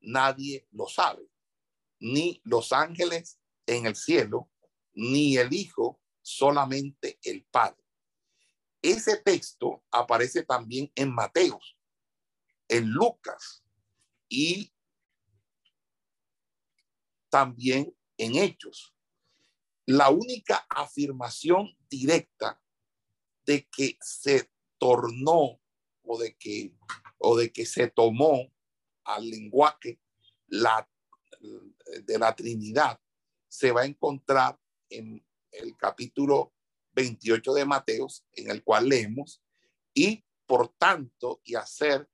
nadie 0.00 0.66
lo 0.70 0.88
sabe, 0.88 1.28
ni 1.98 2.40
los 2.44 2.72
ángeles 2.72 3.38
en 3.66 3.86
el 3.86 3.96
cielo, 3.96 4.50
ni 4.92 5.36
el 5.36 5.52
Hijo, 5.52 6.00
solamente 6.22 7.18
el 7.22 7.44
Padre. 7.44 7.82
Ese 8.82 9.16
texto 9.16 9.82
aparece 9.90 10.42
también 10.42 10.92
en 10.94 11.14
Mateos, 11.14 11.76
en 12.68 12.90
Lucas 12.90 13.64
y 14.28 14.74
también 17.30 17.96
en 18.18 18.36
Hechos. 18.36 18.94
La 19.86 20.10
única 20.10 20.66
afirmación 20.68 21.76
directa 21.88 22.60
de 23.44 23.66
que 23.68 23.98
se 24.00 24.50
tornó 24.78 25.60
o 26.02 26.18
de 26.18 26.36
que, 26.36 26.74
o 27.24 27.36
de 27.36 27.52
que 27.52 27.64
se 27.64 27.88
tomó 27.88 28.52
al 29.04 29.28
lenguaje 29.28 30.00
la, 30.46 30.88
de 32.02 32.18
la 32.18 32.34
Trinidad 32.34 33.00
se 33.48 33.72
va 33.72 33.82
a 33.82 33.86
encontrar 33.86 34.58
en 34.90 35.24
el 35.50 35.76
capítulo 35.76 36.52
28 36.92 37.54
de 37.54 37.64
Mateos, 37.64 38.24
en 38.32 38.50
el 38.50 38.62
cual 38.62 38.88
leemos, 38.88 39.42
y 39.94 40.24
por 40.46 40.68
tanto, 40.76 41.40
y 41.44 41.54
hacer 41.54 42.08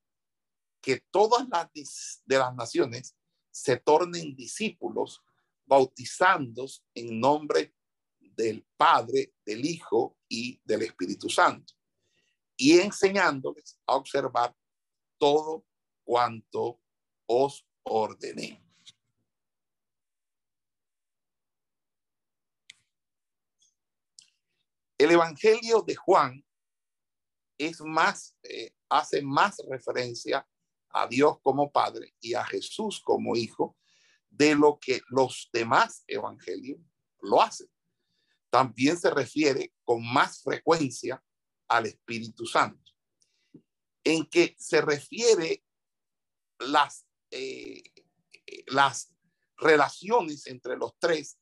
que 0.80 1.02
todas 1.10 1.48
las 1.48 2.22
de 2.24 2.38
las 2.38 2.54
naciones 2.54 3.16
se 3.50 3.76
tornen 3.76 4.36
discípulos, 4.36 5.22
bautizándose 5.66 6.82
en 6.94 7.18
nombre 7.18 7.74
del 8.18 8.64
Padre, 8.76 9.34
del 9.44 9.64
Hijo 9.64 10.16
y 10.28 10.60
del 10.64 10.82
Espíritu 10.82 11.28
Santo, 11.28 11.74
y 12.56 12.78
enseñándoles 12.78 13.78
a 13.86 13.96
observar 13.96 14.54
todo 15.20 15.66
cuanto 16.02 16.80
os 17.26 17.64
ordené. 17.82 18.64
El 24.96 25.10
Evangelio 25.10 25.82
de 25.82 25.94
Juan 25.94 26.44
es 27.58 27.80
más, 27.82 28.34
eh, 28.42 28.74
hace 28.88 29.22
más 29.22 29.58
referencia 29.68 30.46
a 30.88 31.06
Dios 31.06 31.38
como 31.42 31.70
Padre 31.70 32.14
y 32.20 32.34
a 32.34 32.44
Jesús 32.44 33.00
como 33.04 33.36
Hijo 33.36 33.76
de 34.30 34.54
lo 34.54 34.78
que 34.80 35.00
los 35.08 35.50
demás 35.52 36.04
evangelios 36.06 36.80
lo 37.20 37.42
hacen. 37.42 37.68
También 38.48 38.98
se 38.98 39.10
refiere 39.10 39.74
con 39.84 40.02
más 40.02 40.42
frecuencia 40.42 41.22
al 41.68 41.86
Espíritu 41.86 42.46
Santo, 42.46 42.89
en 44.04 44.26
que 44.26 44.56
se 44.58 44.80
refiere 44.80 45.64
las, 46.58 47.06
eh, 47.30 47.82
las 48.66 49.12
relaciones 49.56 50.46
entre 50.46 50.76
los 50.76 50.92
tres. 50.98 51.38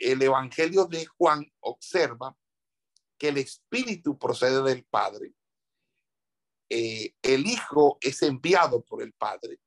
El 0.00 0.22
Evangelio 0.22 0.84
de 0.84 1.06
Juan 1.06 1.50
observa 1.60 2.36
que 3.18 3.28
el 3.28 3.38
Espíritu 3.38 4.18
procede 4.18 4.62
del 4.62 4.84
Padre, 4.84 5.32
eh, 6.68 7.14
el 7.22 7.46
Hijo 7.46 7.96
es 8.00 8.22
enviado 8.22 8.84
por 8.84 9.02
el 9.02 9.12
Padre 9.12 9.60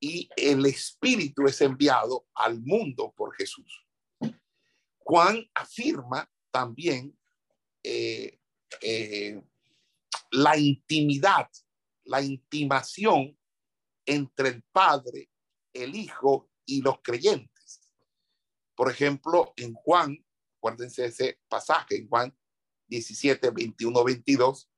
y 0.00 0.28
el 0.36 0.66
Espíritu 0.66 1.46
es 1.46 1.60
enviado 1.60 2.26
al 2.34 2.60
mundo 2.60 3.14
por 3.16 3.34
Jesús. 3.34 3.86
Juan 4.98 5.48
afirma 5.54 6.30
también 6.50 7.16
eh, 7.82 8.40
la 10.30 10.56
intimidad, 10.56 11.48
la 12.04 12.22
intimación 12.22 13.38
entre 14.06 14.48
el 14.48 14.62
Padre, 14.72 15.30
el 15.72 15.94
Hijo 15.94 16.50
y 16.64 16.82
los 16.82 17.00
creyentes. 17.02 17.88
Por 18.74 18.90
ejemplo, 18.90 19.52
en 19.56 19.74
Juan 19.74 20.26
Acuérdense 20.66 21.04
ese 21.04 21.40
pasaje 21.48 21.96
en 21.96 22.08
Juan 22.08 22.36
17, 22.88 23.50
21, 23.50 24.04
22. 24.04 24.68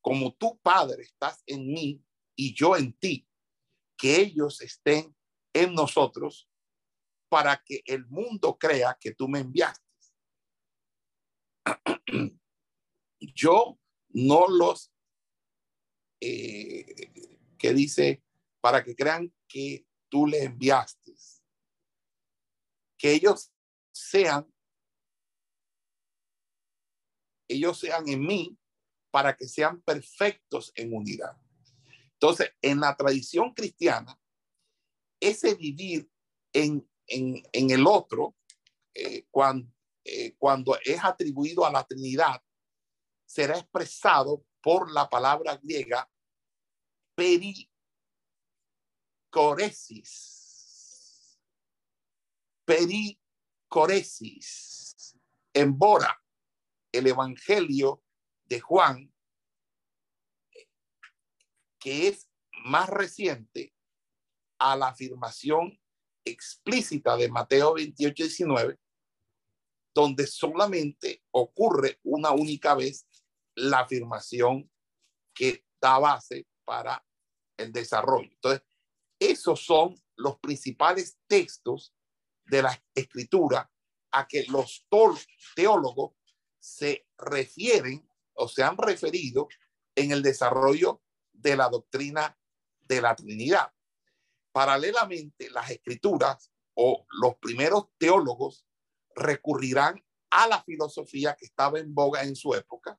Como 0.00 0.34
tu 0.34 0.58
Padre 0.60 1.04
estás 1.04 1.42
en 1.46 1.68
mí 1.68 2.04
y 2.34 2.52
yo 2.52 2.76
en 2.76 2.92
ti, 2.94 3.28
que 3.96 4.16
ellos 4.16 4.60
estén 4.60 5.14
en 5.52 5.74
nosotros 5.74 6.48
para 7.28 7.62
que 7.64 7.82
el 7.86 8.06
mundo 8.06 8.58
crea 8.58 8.98
que 9.00 9.14
tú 9.14 9.28
me 9.28 9.38
enviaste. 9.40 9.84
Yo 13.20 13.78
no 14.12 14.48
los, 14.48 14.92
eh, 16.20 17.12
que 17.58 17.74
dice, 17.74 18.22
para 18.60 18.84
que 18.84 18.94
crean 18.94 19.32
que 19.48 19.86
tú 20.08 20.26
le 20.26 20.44
enviaste. 20.44 21.14
Que 22.98 23.14
ellos 23.14 23.52
sean 23.92 24.46
ellos 27.50 27.78
sean 27.78 28.08
en 28.08 28.24
mí 28.24 28.56
para 29.10 29.36
que 29.36 29.48
sean 29.48 29.82
perfectos 29.82 30.72
en 30.76 30.94
unidad. 30.94 31.36
Entonces, 32.12 32.52
en 32.62 32.80
la 32.80 32.96
tradición 32.96 33.52
cristiana, 33.52 34.18
ese 35.18 35.54
vivir 35.54 36.08
en, 36.52 36.88
el 37.08 37.86
otro, 37.86 38.36
eh, 38.94 39.26
cuando, 39.30 39.68
eh, 40.04 40.34
cuando 40.38 40.78
es 40.84 41.02
atribuido 41.02 41.66
a 41.66 41.72
la 41.72 41.84
Trinidad, 41.84 42.40
será 43.30 43.58
expresado 43.58 44.44
por 44.60 44.90
la 44.90 45.08
palabra 45.08 45.56
griega 45.62 46.10
pericoresis. 47.14 47.68
Pericoresis. 52.64 53.16
Embora 55.54 56.20
el 56.90 57.06
Evangelio 57.06 58.02
de 58.46 58.58
Juan, 58.58 59.14
que 61.78 62.08
es 62.08 62.28
más 62.64 62.88
reciente 62.88 63.72
a 64.58 64.74
la 64.74 64.88
afirmación 64.88 65.80
explícita 66.24 67.16
de 67.16 67.28
Mateo 67.30 67.74
28, 67.74 68.24
19, 68.24 68.76
donde 69.94 70.26
solamente 70.26 71.22
ocurre 71.30 72.00
una 72.02 72.32
única 72.32 72.74
vez 72.74 73.06
la 73.60 73.80
afirmación 73.80 74.70
que 75.34 75.64
da 75.80 75.98
base 75.98 76.46
para 76.64 77.04
el 77.56 77.72
desarrollo. 77.72 78.30
Entonces, 78.30 78.62
esos 79.18 79.64
son 79.64 79.94
los 80.16 80.38
principales 80.38 81.18
textos 81.26 81.94
de 82.44 82.62
la 82.62 82.84
escritura 82.94 83.70
a 84.12 84.26
que 84.26 84.44
los 84.44 84.86
teólogos 85.54 86.12
se 86.58 87.06
refieren 87.16 88.08
o 88.34 88.48
se 88.48 88.62
han 88.62 88.76
referido 88.76 89.48
en 89.94 90.10
el 90.12 90.22
desarrollo 90.22 91.02
de 91.32 91.56
la 91.56 91.68
doctrina 91.68 92.38
de 92.80 93.00
la 93.00 93.14
Trinidad. 93.14 93.72
Paralelamente, 94.52 95.50
las 95.50 95.70
escrituras 95.70 96.50
o 96.74 97.06
los 97.10 97.36
primeros 97.36 97.88
teólogos 97.98 98.66
recurrirán 99.14 100.02
a 100.30 100.46
la 100.46 100.62
filosofía 100.62 101.36
que 101.36 101.46
estaba 101.46 101.78
en 101.78 101.94
boga 101.94 102.22
en 102.22 102.34
su 102.34 102.54
época, 102.54 102.98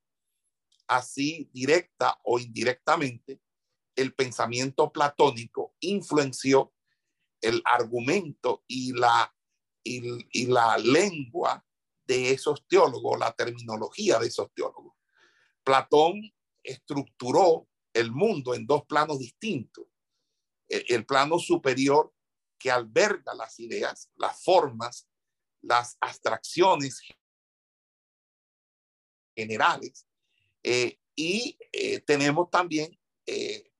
así 0.91 1.49
directa 1.53 2.19
o 2.25 2.37
indirectamente, 2.37 3.41
el 3.95 4.13
pensamiento 4.13 4.91
platónico 4.91 5.73
influenció 5.79 6.73
el 7.39 7.61
argumento 7.63 8.65
y 8.67 8.91
la, 8.91 9.33
y, 9.83 10.45
la 10.47 10.77
lengua 10.77 11.65
de 12.05 12.31
esos 12.31 12.67
teólogos, 12.67 13.17
la 13.17 13.31
terminología 13.31 14.19
de 14.19 14.27
esos 14.27 14.53
teólogos. 14.53 14.93
Platón 15.63 16.21
estructuró 16.61 17.69
el 17.93 18.11
mundo 18.11 18.53
en 18.53 18.67
dos 18.67 18.85
planos 18.85 19.19
distintos. 19.19 19.85
el, 20.67 21.05
plano 21.05 21.39
superior 21.39 22.13
que 22.57 22.69
alberga 22.69 23.33
las 23.33 23.59
ideas, 23.59 24.09
las 24.15 24.43
formas, 24.43 25.07
las 25.61 25.97
abstracciones 26.01 27.01
generales. 29.35 30.05
Eh, 30.63 30.99
y 31.15 31.57
eh, 31.71 31.99
tenemos 32.01 32.49
también 32.49 32.97
eh, 33.25 33.71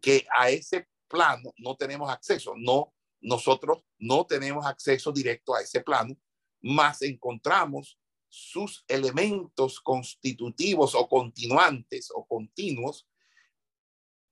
que 0.00 0.26
a 0.36 0.50
ese 0.50 0.88
plano 1.08 1.52
no 1.58 1.76
tenemos 1.76 2.10
acceso. 2.10 2.54
No, 2.56 2.94
nosotros 3.20 3.78
no 3.98 4.26
tenemos 4.26 4.66
acceso 4.66 5.12
directo 5.12 5.54
a 5.54 5.62
ese 5.62 5.80
plano, 5.80 6.16
más 6.60 7.02
encontramos 7.02 7.98
sus 8.28 8.84
elementos 8.88 9.80
constitutivos 9.80 10.94
o 10.94 11.08
continuantes 11.08 12.10
o 12.14 12.26
continuos 12.26 13.08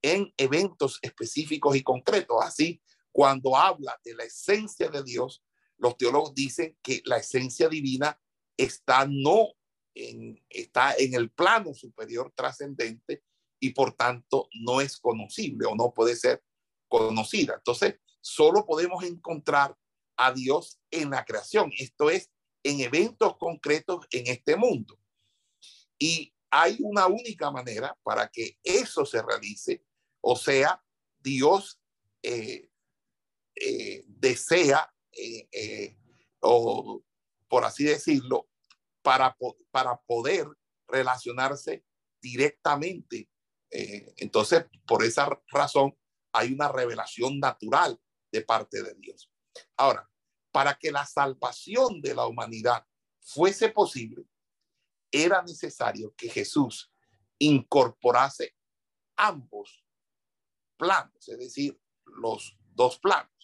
en 0.03 0.33
eventos 0.37 0.99
específicos 1.01 1.77
y 1.77 1.83
concretos. 1.83 2.37
Así, 2.43 2.83
cuando 3.11 3.57
habla 3.57 3.99
de 4.05 4.15
la 4.15 4.25
esencia 4.25 4.89
de 4.89 5.03
Dios, 5.03 5.43
los 5.79 5.97
teólogos 5.97 6.35
dicen 6.35 6.77
que 6.83 7.01
la 7.05 7.17
esencia 7.17 7.69
divina 7.69 8.21
está 8.57 9.07
no 9.09 9.55
está 9.95 10.95
en 10.99 11.15
el 11.15 11.31
plano 11.31 11.73
superior 11.73 12.33
trascendente 12.35 13.23
y 13.61 13.71
por 13.71 13.95
tanto 13.95 14.49
no 14.61 14.81
es 14.81 14.99
conocible 14.99 15.67
o 15.67 15.75
no 15.75 15.93
puede 15.95 16.17
ser 16.17 16.43
conocida. 16.89 17.55
Entonces, 17.55 17.97
solo 18.21 18.67
podemos 18.67 19.05
encontrar 19.05 19.77
a 20.17 20.33
Dios 20.33 20.81
en 20.91 21.11
la 21.11 21.25
creación, 21.25 21.73
esto 21.79 22.11
es, 22.11 22.31
en 22.63 22.81
eventos 22.81 23.37
concretos 23.37 24.07
en 24.11 24.27
este 24.27 24.57
mundo. 24.57 24.99
Y 25.99 26.35
hay 26.51 26.77
una 26.81 27.07
única 27.07 27.51
manera 27.51 27.97
para 28.03 28.29
que 28.29 28.59
eso 28.63 29.05
se 29.05 29.23
realice, 29.23 29.85
o 30.21 30.37
sea, 30.37 30.83
Dios 31.19 31.81
eh, 32.23 32.71
eh, 33.57 34.05
desea 34.07 34.93
eh, 35.13 35.97
o 36.41 37.03
por 37.49 37.65
así 37.65 37.85
decirlo, 37.85 38.49
para, 39.05 39.37
para 39.71 40.01
poder 40.01 40.49
relacionarse 40.89 41.85
directamente. 42.21 43.29
Eh, 43.71 44.15
entonces, 44.17 44.65
por 44.87 45.05
esa 45.05 45.29
razón, 45.49 45.97
hay 46.33 46.53
una 46.53 46.69
revelación 46.69 47.39
natural 47.39 48.01
de 48.33 48.41
parte 48.41 48.83
de 48.83 48.95
Dios. 48.95 49.31
Ahora, 49.77 50.11
para 50.51 50.75
que 50.75 50.91
la 50.91 51.05
salvación 51.05 52.01
de 52.01 52.15
la 52.15 52.27
humanidad 52.27 52.85
fuese 53.21 53.69
posible, 53.69 54.25
era 55.13 55.43
necesario 55.43 56.13
que 56.17 56.29
Jesús 56.29 56.93
incorporase 57.39 58.57
ambos 59.17 59.85
planos, 60.77 61.29
es 61.29 61.39
decir, 61.39 61.81
los 62.05 62.59
dos 62.75 62.99
planos 62.99 63.35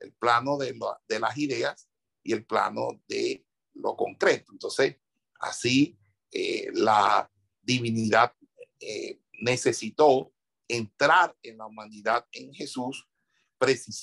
el 0.00 0.12
plano 0.14 0.56
de, 0.56 0.76
de 1.08 1.20
las 1.20 1.36
ideas 1.38 1.88
y 2.22 2.32
el 2.32 2.44
plano 2.44 3.00
de 3.06 3.46
lo 3.74 3.96
concreto. 3.96 4.52
Entonces, 4.52 4.96
así 5.40 5.98
eh, 6.30 6.68
la 6.72 7.30
divinidad 7.60 8.32
eh, 8.78 9.20
necesitó 9.40 10.32
entrar 10.68 11.36
en 11.42 11.58
la 11.58 11.66
humanidad 11.66 12.26
en 12.32 12.52
Jesús, 12.54 13.08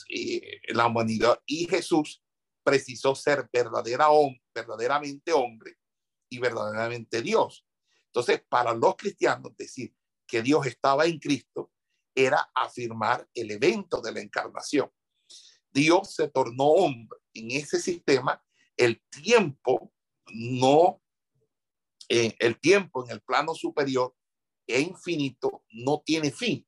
eh, 0.10 0.60
en 0.63 0.78
la 0.78 0.88
humanidad 0.88 1.41
y 1.45 1.67
Jesús 1.67 2.21
precisó 2.63 3.15
ser 3.15 3.50
verdadera, 3.52 4.08
verdaderamente 4.54 5.32
hombre 5.32 5.78
y 6.30 6.39
verdaderamente 6.39 7.21
Dios. 7.21 7.65
Entonces, 8.08 8.43
para 8.50 8.73
los 8.73 8.95
cristianos, 8.95 9.56
decir 9.56 9.95
que 10.28 10.41
Dios 10.41 10.65
estaba 10.67 11.06
en 11.06 11.19
Cristo 11.19 11.71
era 12.13 12.50
afirmar 12.54 13.28
el 13.34 13.52
evento 13.52 14.02
de 14.02 14.12
la 14.12 14.21
encarnación. 14.21 14.91
Dios 15.71 16.13
se 16.15 16.28
tornó 16.28 16.65
hombre. 16.65 17.19
En 17.34 17.52
ese 17.52 17.80
sistema, 17.80 18.43
el 18.76 19.02
tiempo 19.10 19.93
no, 20.34 21.02
eh, 22.10 22.36
el 22.39 22.60
tiempo 22.60 23.06
en 23.06 23.12
el 23.12 23.22
plano 23.22 23.54
superior 23.54 24.15
e 24.65 24.82
infinito 24.82 25.63
no 25.70 26.02
tiene 26.06 26.32
fin, 26.32 26.67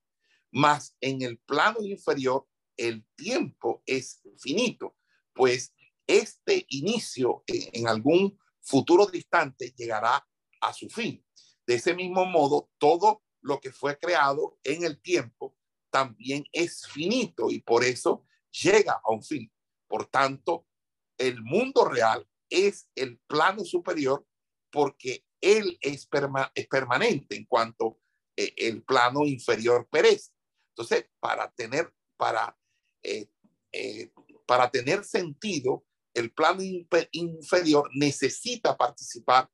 mas 0.51 0.95
en 1.01 1.21
el 1.21 1.37
plano 1.39 1.81
inferior 1.81 2.47
el 2.77 3.05
tiempo 3.15 3.83
es 3.85 4.21
finito, 4.37 4.95
pues 5.33 5.73
este 6.07 6.65
inicio 6.69 7.43
en 7.45 7.87
algún 7.87 8.39
futuro 8.61 9.05
distante 9.05 9.73
llegará 9.77 10.25
a 10.61 10.73
su 10.73 10.89
fin. 10.89 11.23
De 11.67 11.75
ese 11.75 11.93
mismo 11.93 12.25
modo, 12.25 12.69
todo 12.77 13.21
lo 13.41 13.59
que 13.59 13.71
fue 13.71 13.97
creado 13.97 14.57
en 14.63 14.83
el 14.83 15.01
tiempo 15.01 15.55
también 15.91 16.45
es 16.51 16.87
finito 16.87 17.51
y 17.51 17.61
por 17.61 17.83
eso 17.83 18.25
llega 18.51 19.01
a 19.03 19.11
un 19.11 19.23
fin. 19.23 19.51
Por 19.87 20.05
tanto, 20.07 20.65
el 21.17 21.43
mundo 21.43 21.85
real 21.85 22.27
es 22.49 22.89
el 22.95 23.19
plano 23.27 23.63
superior 23.63 24.25
porque 24.71 25.25
él 25.41 25.77
es, 25.81 26.07
permanente 26.07 27.35
en 27.35 27.45
cuanto 27.45 27.99
eh, 28.35 28.53
el 28.57 28.83
plano 28.83 29.25
inferior 29.25 29.87
perece. 29.89 30.31
Entonces, 30.69 31.05
para 31.19 31.51
tener, 31.51 31.93
para, 32.17 32.57
eh, 33.03 33.29
eh, 33.71 34.11
para 34.45 34.69
tener 34.69 35.03
sentido, 35.03 35.85
el 36.13 36.31
plano 36.31 36.61
inferior 37.11 37.89
necesita 37.93 38.75
participar 38.75 39.49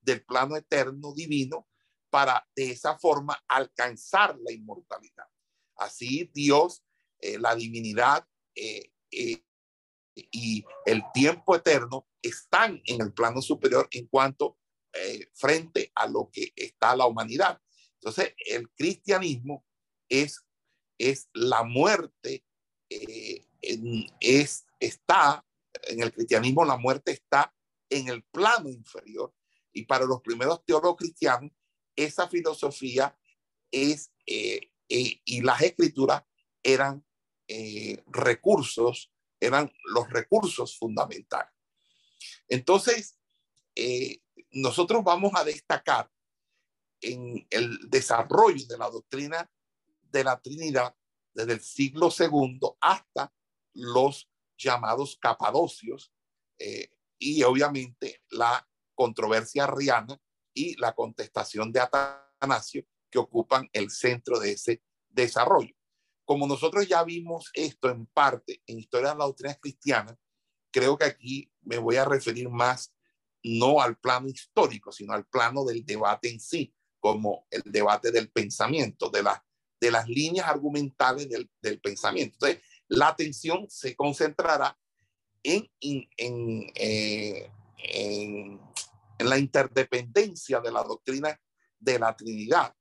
del 0.00 0.24
plano 0.24 0.56
eterno 0.56 1.12
divino 1.14 1.68
para 2.10 2.46
de 2.56 2.72
esa 2.72 2.98
forma 2.98 3.42
alcanzar 3.46 4.36
la 4.40 4.52
inmortalidad. 4.52 5.26
Así 5.76 6.30
Dios, 6.34 6.82
la 7.20 7.54
divinidad, 7.54 8.26
y 10.14 10.64
el 10.84 11.02
tiempo 11.14 11.54
eterno 11.54 12.08
están 12.20 12.82
en 12.84 13.00
el 13.00 13.12
plano 13.12 13.40
superior 13.40 13.88
en 13.92 14.06
cuanto 14.08 14.58
eh, 14.92 15.28
frente 15.34 15.92
a 15.94 16.06
lo 16.06 16.30
que 16.32 16.52
está 16.56 16.96
la 16.96 17.06
humanidad. 17.06 17.60
Entonces, 17.94 18.34
el 18.46 18.68
cristianismo 18.70 19.64
es, 20.08 20.44
es 20.98 21.28
la 21.32 21.62
muerte, 21.62 22.44
es, 22.88 24.66
está, 24.80 25.46
en 25.84 26.02
el 26.02 26.12
cristianismo 26.12 26.64
la 26.64 26.76
muerte 26.76 27.12
está 27.12 27.54
en 27.88 28.08
el 28.08 28.22
plano 28.24 28.68
inferior. 28.68 29.34
Y 29.72 29.84
para 29.84 30.04
los 30.04 30.20
primeros 30.22 30.64
teólogos 30.64 30.96
cristianos, 30.96 31.52
esa 31.94 32.28
filosofía 32.28 33.16
es, 33.70 34.10
y 34.24 35.42
las 35.42 35.60
escrituras 35.62 36.22
eran 36.62 37.04
eh, 37.46 38.02
recursos 38.06 39.12
eran 39.40 39.72
los 39.84 40.08
recursos 40.10 40.78
fundamentales. 40.78 41.52
Entonces, 42.46 43.18
eh, 43.74 44.19
nosotros 44.50 45.02
vamos 45.04 45.32
a 45.34 45.44
destacar 45.44 46.10
en 47.00 47.46
el 47.50 47.90
desarrollo 47.90 48.66
de 48.66 48.78
la 48.78 48.90
doctrina 48.90 49.50
de 50.02 50.24
la 50.24 50.40
Trinidad 50.40 50.94
desde 51.32 51.52
el 51.54 51.60
siglo 51.60 52.10
segundo 52.10 52.76
hasta 52.80 53.32
los 53.74 54.28
llamados 54.58 55.16
capadocios 55.20 56.12
eh, 56.58 56.90
y 57.18 57.42
obviamente 57.42 58.22
la 58.30 58.68
controversia 58.94 59.64
arriana 59.64 60.20
y 60.52 60.76
la 60.76 60.94
contestación 60.94 61.72
de 61.72 61.80
Atanasio 61.80 62.84
que 63.10 63.18
ocupan 63.18 63.68
el 63.72 63.90
centro 63.90 64.38
de 64.38 64.52
ese 64.52 64.82
desarrollo. 65.08 65.74
Como 66.24 66.46
nosotros 66.46 66.86
ya 66.86 67.02
vimos 67.02 67.50
esto 67.54 67.90
en 67.90 68.06
parte 68.06 68.62
en 68.66 68.78
Historia 68.78 69.10
de 69.10 69.18
la 69.18 69.24
Doctrina 69.24 69.54
Cristiana, 69.54 70.16
creo 70.70 70.96
que 70.96 71.04
aquí 71.04 71.52
me 71.62 71.78
voy 71.78 71.96
a 71.96 72.04
referir 72.04 72.48
más 72.48 72.92
no 73.42 73.80
al 73.80 73.96
plano 73.98 74.28
histórico, 74.28 74.92
sino 74.92 75.12
al 75.12 75.26
plano 75.26 75.64
del 75.64 75.84
debate 75.84 76.30
en 76.30 76.40
sí, 76.40 76.72
como 76.98 77.46
el 77.50 77.62
debate 77.64 78.10
del 78.10 78.30
pensamiento, 78.30 79.08
de, 79.10 79.22
la, 79.22 79.44
de 79.80 79.90
las 79.90 80.08
líneas 80.08 80.46
argumentales 80.46 81.28
del, 81.28 81.50
del 81.60 81.80
pensamiento. 81.80 82.34
Entonces, 82.34 82.62
la 82.88 83.08
atención 83.08 83.66
se 83.68 83.96
concentrará 83.96 84.76
en, 85.42 85.70
en, 85.80 86.70
eh, 86.74 87.50
en, 87.78 88.60
en, 89.18 89.28
la 89.28 89.38
interdependencia 89.38 90.60
de 90.60 90.72
la 90.72 90.82
doctrina 90.82 91.40
de 91.78 91.98
la 91.98 92.14
Trinidad, 92.14 92.74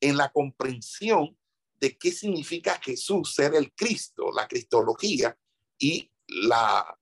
en 0.00 0.16
la 0.16 0.30
comprensión 0.30 1.38
de 1.80 1.96
qué 1.96 2.12
significa 2.12 2.78
Jesús 2.82 3.34
ser 3.34 3.54
el 3.54 3.72
Cristo, 3.72 4.30
la 4.32 4.46
cristología 4.46 5.36
y 5.78 6.10
la 6.26 6.98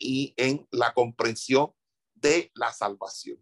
y 0.00 0.32
en 0.36 0.66
la 0.70 0.92
comprensión 0.94 1.72
de 2.20 2.50
la 2.54 2.72
salvación. 2.72 3.38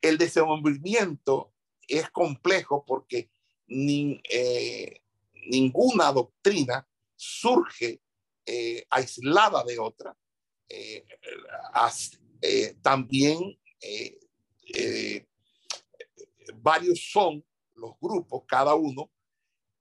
El 0.00 0.16
desenvolvimiento 0.18 1.52
es 1.86 2.08
complejo 2.10 2.84
porque 2.86 3.30
eh, 3.68 5.02
ninguna 5.50 6.12
doctrina 6.12 6.86
surge 7.16 8.00
eh, 8.46 8.86
aislada 8.90 9.64
de 9.64 9.78
otra. 9.78 10.16
Eh, 10.68 11.04
también 12.80 13.58
varios 16.54 17.10
son 17.10 17.44
los 17.74 17.92
grupos, 18.00 18.44
cada 18.46 18.74
uno, 18.74 19.10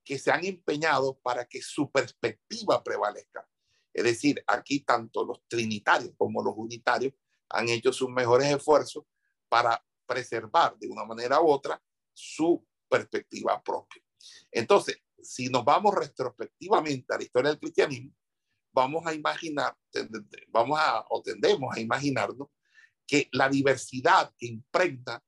que 0.03 0.17
se 0.17 0.31
han 0.31 0.43
empeñado 0.43 1.19
para 1.19 1.45
que 1.45 1.61
su 1.61 1.91
perspectiva 1.91 2.83
prevalezca. 2.83 3.47
Es 3.93 4.03
decir, 4.03 4.43
aquí 4.47 4.79
tanto 4.81 5.23
los 5.23 5.41
trinitarios 5.47 6.13
como 6.17 6.41
los 6.43 6.53
unitarios 6.57 7.13
han 7.49 7.69
hecho 7.69 7.91
sus 7.91 8.09
mejores 8.09 8.47
esfuerzos 8.47 9.03
para 9.47 9.83
preservar 10.05 10.77
de 10.77 10.87
una 10.87 11.05
manera 11.05 11.41
u 11.41 11.49
otra 11.49 11.81
su 12.13 12.65
perspectiva 12.87 13.61
propia. 13.61 14.01
Entonces, 14.51 14.97
si 15.21 15.49
nos 15.49 15.63
vamos 15.65 15.93
retrospectivamente 15.93 17.13
a 17.13 17.17
la 17.17 17.23
historia 17.23 17.51
del 17.51 17.59
cristianismo, 17.59 18.13
vamos 18.71 19.05
a 19.05 19.13
imaginar, 19.13 19.75
vamos 20.49 20.79
a, 20.79 21.05
o 21.09 21.21
tendemos 21.21 21.75
a 21.75 21.79
imaginarnos 21.79 22.47
que 23.05 23.27
la 23.31 23.49
diversidad 23.49 24.33
que 24.37 24.47
impregna 24.47 25.23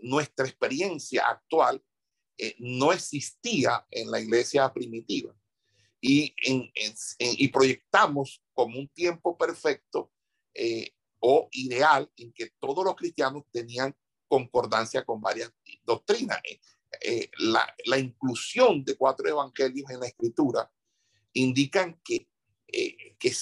nuestra 0.00 0.46
experiencia 0.46 1.28
actual 1.28 1.82
eh, 2.38 2.54
no 2.58 2.92
existía 2.92 3.86
en 3.90 4.10
la 4.10 4.20
iglesia 4.20 4.72
primitiva 4.72 5.34
y, 6.00 7.48
proyectamos 7.48 8.42
como 8.52 8.78
un 8.78 8.88
tiempo 8.88 9.36
perfecto 9.36 10.12
eh, 10.54 10.92
o 11.20 11.48
ideal 11.52 12.10
en 12.16 12.32
que 12.32 12.50
todos 12.58 12.84
los 12.84 12.94
cristianos 12.96 13.44
tenían 13.50 13.94
concordancia 14.26 15.04
con 15.04 15.20
varias 15.20 15.52
doctrinas. 15.84 16.40
Eh, 16.44 16.60
eh, 17.00 17.30
la, 17.38 17.98
inclusión 17.98 18.84
de 18.84 18.96
cuatro 18.96 19.28
evangelios 19.28 19.90
en 19.90 20.00
la 20.00 20.06
escritura 20.06 20.70
indican 21.32 22.00
que, 22.04 22.28
que, 22.66 23.32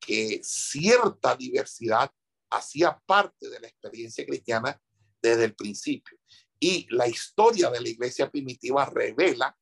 que 0.00 0.40
cierta 0.42 1.36
diversidad 1.36 2.10
hacía 2.50 3.00
parte 3.06 3.48
de 3.48 3.60
la 3.60 3.68
experiencia 3.68 4.24
cristiana 4.24 4.80
desde 5.20 5.44
el 5.44 5.54
principio. 5.54 6.18
Y 6.58 6.86
la 6.90 7.06
historia 7.06 7.70
de 7.70 7.80
la 7.80 7.88
iglesia 7.88 8.30
primitiva 8.30 8.86
revela 8.86 9.56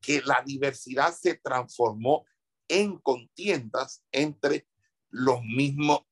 que 0.00 0.22
la 0.22 0.42
diversidad 0.44 1.14
se 1.14 1.34
transformó 1.34 2.24
en 2.68 2.98
contiendas 2.98 4.02
entre 4.12 4.66
los 5.10 5.42
mismos, 5.42 6.02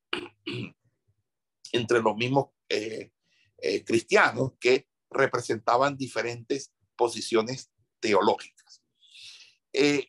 entre 1.71 2.01
los 2.01 2.15
mismos 2.15 2.47
eh, 2.69 3.11
eh, 3.57 3.83
cristianos 3.83 4.53
que 4.59 4.87
representaban 5.09 5.97
diferentes 5.97 6.73
posiciones 6.95 7.71
teológicas. 7.99 8.83
Eh, 9.73 10.07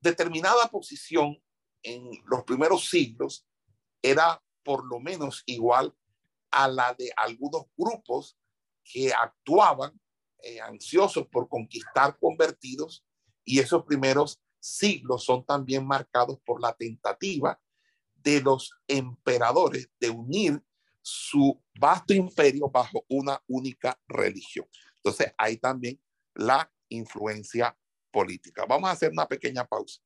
determinada 0.00 0.68
posición 0.68 1.42
en 1.82 2.10
los 2.26 2.44
primeros 2.44 2.88
siglos 2.88 3.46
era 4.02 4.42
por 4.62 4.86
lo 4.86 5.00
menos 5.00 5.42
igual 5.46 5.94
a 6.50 6.68
la 6.68 6.94
de 6.94 7.12
algunos 7.16 7.64
grupos 7.76 8.38
que 8.84 9.12
actuaban 9.12 9.98
ansiosos 10.62 11.26
por 11.28 11.48
conquistar 11.48 12.18
convertidos 12.18 13.02
y 13.44 13.60
esos 13.60 13.84
primeros 13.84 14.42
siglos 14.60 15.24
son 15.24 15.44
también 15.44 15.86
marcados 15.86 16.38
por 16.44 16.60
la 16.60 16.74
tentativa 16.74 17.58
de 18.24 18.40
los 18.40 18.72
emperadores 18.88 19.88
de 20.00 20.10
unir 20.10 20.60
su 21.02 21.62
vasto 21.78 22.14
imperio 22.14 22.68
bajo 22.70 23.04
una 23.08 23.40
única 23.46 24.00
religión. 24.08 24.66
Entonces, 24.96 25.32
hay 25.36 25.58
también 25.58 26.00
la 26.34 26.72
influencia 26.88 27.76
política. 28.10 28.64
Vamos 28.66 28.88
a 28.88 28.92
hacer 28.92 29.12
una 29.12 29.28
pequeña 29.28 29.66
pausa. 29.66 30.00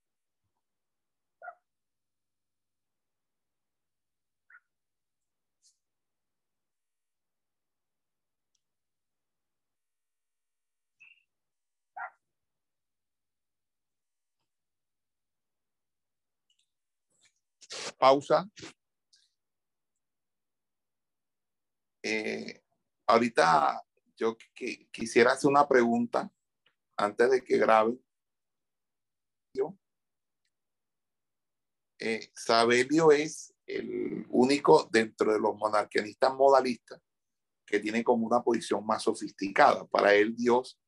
Pausa. 17.98 18.48
Eh, 22.02 22.62
ahorita 23.06 23.82
yo 24.16 24.36
quisiera 24.90 25.32
hacer 25.32 25.48
una 25.48 25.66
pregunta 25.66 26.30
antes 26.96 27.30
de 27.30 27.44
que 27.44 27.58
grabe. 27.58 27.98
Eh, 32.00 32.30
Sabelio 32.32 33.10
es 33.10 33.52
el 33.66 34.24
único 34.30 34.88
dentro 34.90 35.32
de 35.32 35.40
los 35.40 35.56
monarquianistas 35.56 36.32
modalistas 36.34 37.00
que 37.66 37.80
tiene 37.80 38.04
como 38.04 38.26
una 38.26 38.42
posición 38.42 38.86
más 38.86 39.02
sofisticada. 39.02 39.84
Para 39.86 40.14
él 40.14 40.34
Dios 40.34 40.78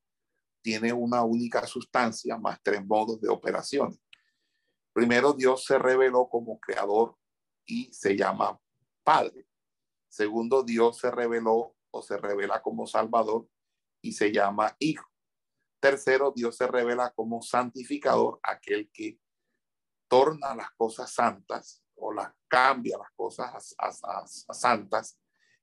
tiene 0.63 0.93
una 0.93 1.25
única 1.25 1.67
sustancia 1.67 2.39
más 2.39 2.61
tres 2.63 2.85
modos 2.87 3.21
de 3.21 3.29
operaciones. 3.29 4.01
Primero, 4.93 5.33
Dios 5.33 5.65
se 5.65 5.79
reveló 5.79 6.29
como 6.29 6.59
creador 6.59 7.17
y 7.67 7.93
se 7.93 8.17
llama 8.17 8.61
Padre. 9.05 9.47
Segundo, 10.09 10.63
Dios 10.63 10.99
se 10.99 11.11
reveló 11.11 11.77
o 11.93 12.03
se 12.03 12.17
revela 12.17 12.61
como 12.63 12.87
Salvador 12.87 13.49
y 14.03 14.13
se 14.13 14.33
llama 14.33 14.75
Hijo. 14.79 15.09
Tercero, 15.81 16.33
Dios 16.35 16.57
se 16.57 16.67
revela 16.67 17.13
como 17.15 17.41
santificador, 17.41 18.41
aquel 18.43 18.91
que 18.93 19.19
torna 20.09 20.55
las 20.55 20.71
cosas 20.73 21.13
santas 21.13 21.83
o 21.95 22.13
las 22.13 22.33
cambia 22.49 22.99
las 22.99 23.11
cosas 23.15 23.75
a, 23.79 24.27
santas 24.55 25.19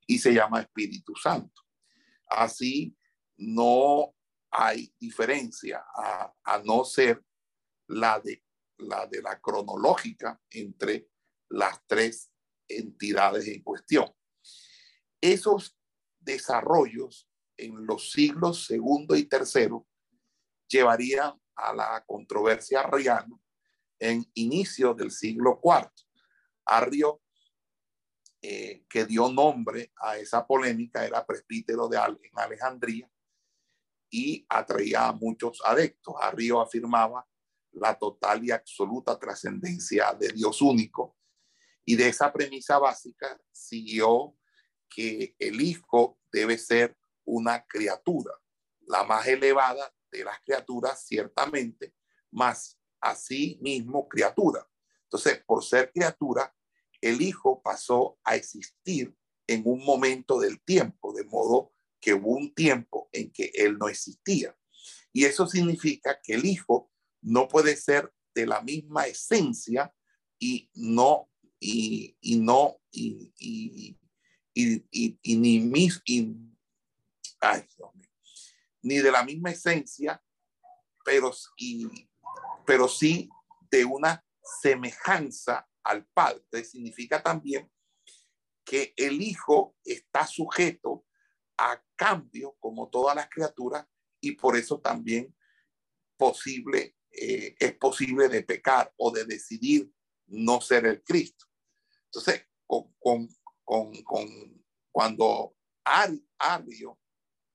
y 0.08 0.18
se 0.18 0.34
llama 0.34 0.62
Espíritu 0.62 1.14
Santo. 1.16 1.62
Así 2.28 2.96
no 3.38 4.16
hay 4.50 4.94
diferencia 4.98 5.86
a, 5.94 6.34
a 6.44 6.60
no 6.60 6.84
ser 6.86 7.24
la 7.88 8.20
de 8.20 8.44
la 8.78 9.08
de 9.08 9.22
la 9.22 9.40
cronológica 9.40 10.40
entre 10.50 11.10
las 11.50 11.86
tres 11.88 12.32
entidades 12.68 13.48
en 13.48 13.64
cuestión. 13.64 14.14
Esos 15.22 15.78
desarrollos 16.20 17.30
en 17.58 17.86
los 17.86 18.12
siglos 18.12 18.66
segundo 18.66 19.16
y 19.16 19.24
tercero 19.24 19.88
llevarían 20.68 21.34
a 21.56 21.74
la 21.74 22.04
controversia 22.06 22.82
arriana 22.82 23.36
en 24.00 24.30
inicio 24.36 24.94
del 24.94 25.12
siglo 25.12 25.60
cuarto. 25.60 26.04
Arrio, 26.66 27.22
eh, 28.42 28.86
que 28.88 29.06
dio 29.06 29.32
nombre 29.32 29.92
a 29.98 30.18
esa 30.18 30.46
polémica, 30.46 31.04
era 31.06 31.26
presbítero 31.26 31.88
de 31.88 31.98
en 31.98 32.40
Alejandría 32.40 33.10
y 34.10 34.46
atraía 34.48 35.08
a 35.08 35.14
muchos 35.14 35.62
adeptos. 35.66 36.16
Arrio 36.22 36.62
afirmaba 36.62 37.28
la 37.80 37.98
total 37.98 38.44
y 38.44 38.52
absoluta 38.52 39.18
trascendencia 39.18 40.14
de 40.14 40.30
Dios 40.30 40.62
único. 40.62 41.18
Y 41.86 41.96
de 41.96 42.10
esa 42.10 42.32
premisa 42.34 42.78
básica 42.80 43.40
siguió 43.52 44.36
que 44.90 45.36
el 45.40 45.62
Hijo 45.62 46.20
debe 46.32 46.58
ser 46.58 46.98
una 47.26 47.66
criatura, 47.66 48.34
la 48.82 49.04
más 49.04 49.28
elevada 49.28 49.94
de 50.12 50.24
las 50.24 50.40
criaturas, 50.42 51.06
ciertamente, 51.06 51.94
más 52.32 52.80
así 53.00 53.58
mismo 53.62 54.08
criatura. 54.08 54.68
Entonces, 55.04 55.44
por 55.46 55.64
ser 55.64 55.92
criatura, 55.92 56.54
el 57.02 57.22
Hijo 57.22 57.62
pasó 57.62 58.20
a 58.24 58.36
existir 58.36 59.16
en 59.46 59.62
un 59.66 59.84
momento 59.86 60.40
del 60.40 60.62
tiempo, 60.62 61.14
de 61.14 61.24
modo 61.26 61.74
que 62.00 62.14
hubo 62.14 62.32
un 62.32 62.54
tiempo 62.54 63.10
en 63.12 63.32
que 63.32 63.52
Él 63.54 63.78
no 63.78 63.88
existía. 63.88 64.58
Y 65.14 65.26
eso 65.26 65.48
significa 65.48 66.20
que 66.22 66.34
el 66.34 66.46
Hijo 66.46 66.92
no 67.22 67.48
puede 67.48 67.76
ser 67.76 68.12
de 68.34 68.46
la 68.46 68.62
misma 68.62 69.08
esencia 69.08 69.94
y 70.40 70.70
no, 70.76 71.30
y, 71.60 72.16
no, 72.40 72.80
y, 72.92 73.34
y, 74.54 75.36
ni 75.36 75.60
mis, 75.60 76.02
ni 78.82 78.98
de 78.98 79.12
la 79.12 79.24
misma 79.24 79.52
esencia, 79.52 80.24
pero, 81.04 81.32
pero 82.66 82.88
sí 82.88 83.30
de 83.72 83.86
una 83.86 84.24
semejanza 84.62 85.68
al 85.84 86.06
Padre. 86.08 86.64
Significa 86.64 87.22
también 87.22 87.72
que 88.64 88.94
el 88.98 89.22
Hijo 89.22 89.76
está 89.84 90.28
sujeto 90.28 91.06
a 91.58 91.82
cambio 91.96 92.56
como 92.60 92.90
todas 92.90 93.16
las 93.16 93.30
criaturas 93.30 93.88
y 94.22 94.34
por 94.34 94.58
eso 94.58 94.80
también 94.80 95.34
posible, 96.18 96.97
eh, 97.20 97.56
es 97.60 97.74
posible 97.78 98.30
de 98.30 98.44
pecar 98.44 98.94
o 98.98 99.12
de 99.12 99.26
decidir 99.26 99.92
no 100.28 100.62
ser 100.62 100.86
el 100.86 101.04
Cristo. 101.04 101.48
Entonces, 102.06 102.46
con, 102.66 102.94
con, 103.00 103.28
con, 104.04 104.64
cuando 104.92 105.58
Arrio 105.84 107.00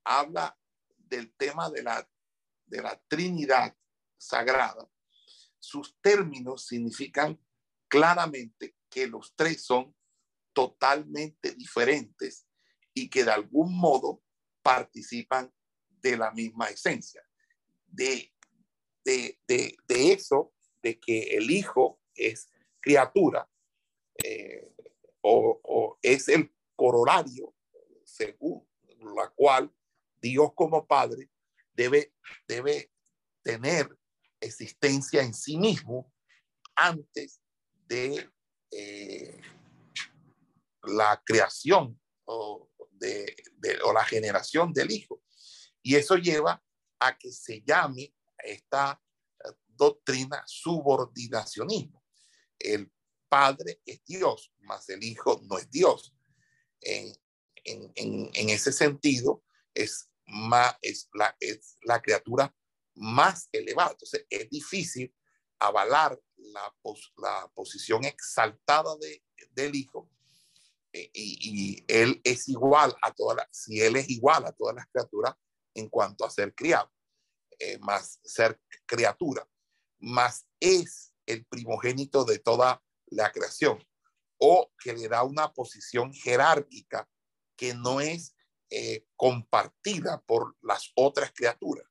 habla 0.03 0.57
del 0.97 1.33
tema 1.35 1.69
de 1.69 1.83
la, 1.83 2.09
de 2.65 2.81
la 2.81 3.01
Trinidad 3.07 3.73
sagrada, 4.17 4.89
sus 5.59 5.97
términos 6.01 6.65
significan 6.65 7.39
claramente 7.87 8.75
que 8.89 9.07
los 9.07 9.33
tres 9.33 9.63
son 9.63 9.95
totalmente 10.51 11.55
diferentes 11.55 12.45
y 12.93 13.09
que 13.09 13.23
de 13.23 13.31
algún 13.31 13.77
modo 13.77 14.21
participan 14.61 15.53
de 15.87 16.17
la 16.17 16.31
misma 16.31 16.67
esencia. 16.67 17.23
De, 17.85 18.32
de, 19.03 19.37
de, 19.47 19.77
eso, 20.13 20.53
de 20.81 20.99
que 20.99 21.35
el 21.35 21.49
Hijo 21.51 21.99
es 22.15 22.49
criatura 22.79 23.49
eh, 24.23 24.71
o, 25.21 25.59
o, 25.63 25.99
es 26.01 26.27
el 26.29 26.53
corolario 26.75 27.53
según 28.03 28.67
la 29.15 29.29
cual 29.29 29.73
Dios 30.21 30.51
como 30.55 30.85
Padre 30.85 31.29
debe, 31.73 32.13
debe 32.47 32.91
tener 33.41 33.97
existencia 34.39 35.21
en 35.21 35.33
sí 35.33 35.57
mismo 35.57 36.11
antes 36.75 37.41
de 37.87 38.29
eh, 38.71 39.41
la 40.83 41.21
creación 41.25 41.99
o, 42.25 42.69
de, 42.91 43.35
o 43.85 43.93
la 43.93 44.03
generación 44.03 44.73
del 44.73 44.91
Hijo. 44.91 45.21
Y 45.81 45.95
eso 45.95 46.15
lleva 46.15 46.63
a 46.99 47.17
que 47.17 47.31
se 47.31 47.61
llame 47.61 48.13
esta 48.43 49.01
eh, 49.43 49.51
doctrina 49.67 50.43
subordinacionismo. 50.45 52.03
El 52.59 52.91
Padre 53.29 53.81
es 53.85 54.03
Dios, 54.05 54.53
mas 54.59 54.89
el 54.89 55.03
Hijo 55.03 55.41
no 55.43 55.57
es 55.57 55.69
Dios. 55.69 56.15
En, 56.81 57.15
en, 57.63 57.91
en, 57.95 58.49
ese 58.49 58.71
sentido, 58.71 59.43
es, 59.73 60.11
más, 60.25 60.75
es, 60.81 61.09
la, 61.13 61.35
es 61.39 61.77
la 61.81 62.01
criatura 62.01 62.53
más 62.95 63.49
elevada. 63.51 63.91
Entonces, 63.91 64.25
es 64.29 64.49
difícil 64.49 65.13
avalar 65.59 66.19
la, 66.37 66.75
la 67.17 67.51
posición 67.55 68.03
exaltada 68.03 68.95
de, 68.97 69.23
del 69.51 69.75
Hijo 69.75 70.09
eh, 70.91 71.09
y, 71.13 71.37
y, 71.41 71.85
él 71.87 72.21
es 72.23 72.47
igual 72.49 72.95
a 73.01 73.11
todas 73.13 73.47
si 73.51 73.81
él 73.81 73.95
es 73.95 74.09
igual 74.09 74.45
a 74.45 74.51
todas 74.51 74.75
las 74.75 74.85
criaturas 74.87 75.33
en 75.73 75.89
cuanto 75.89 76.23
a 76.23 76.29
ser 76.29 76.53
criado, 76.53 76.91
eh, 77.59 77.77
más 77.79 78.19
ser 78.23 78.59
criatura, 78.85 79.47
más 79.99 80.45
es 80.59 81.13
el 81.25 81.45
primogénito 81.45 82.25
de 82.25 82.39
toda 82.39 82.83
la 83.07 83.31
creación, 83.31 83.83
o 84.37 84.71
que 84.83 84.93
le 84.93 85.07
da 85.07 85.23
una 85.23 85.53
posición 85.53 86.13
jerárquica 86.13 87.09
que 87.55 87.73
no 87.73 88.01
es 88.01 88.35
eh, 88.69 89.05
compartida 89.15 90.21
por 90.21 90.57
las 90.61 90.91
otras 90.95 91.31
criaturas. 91.33 91.85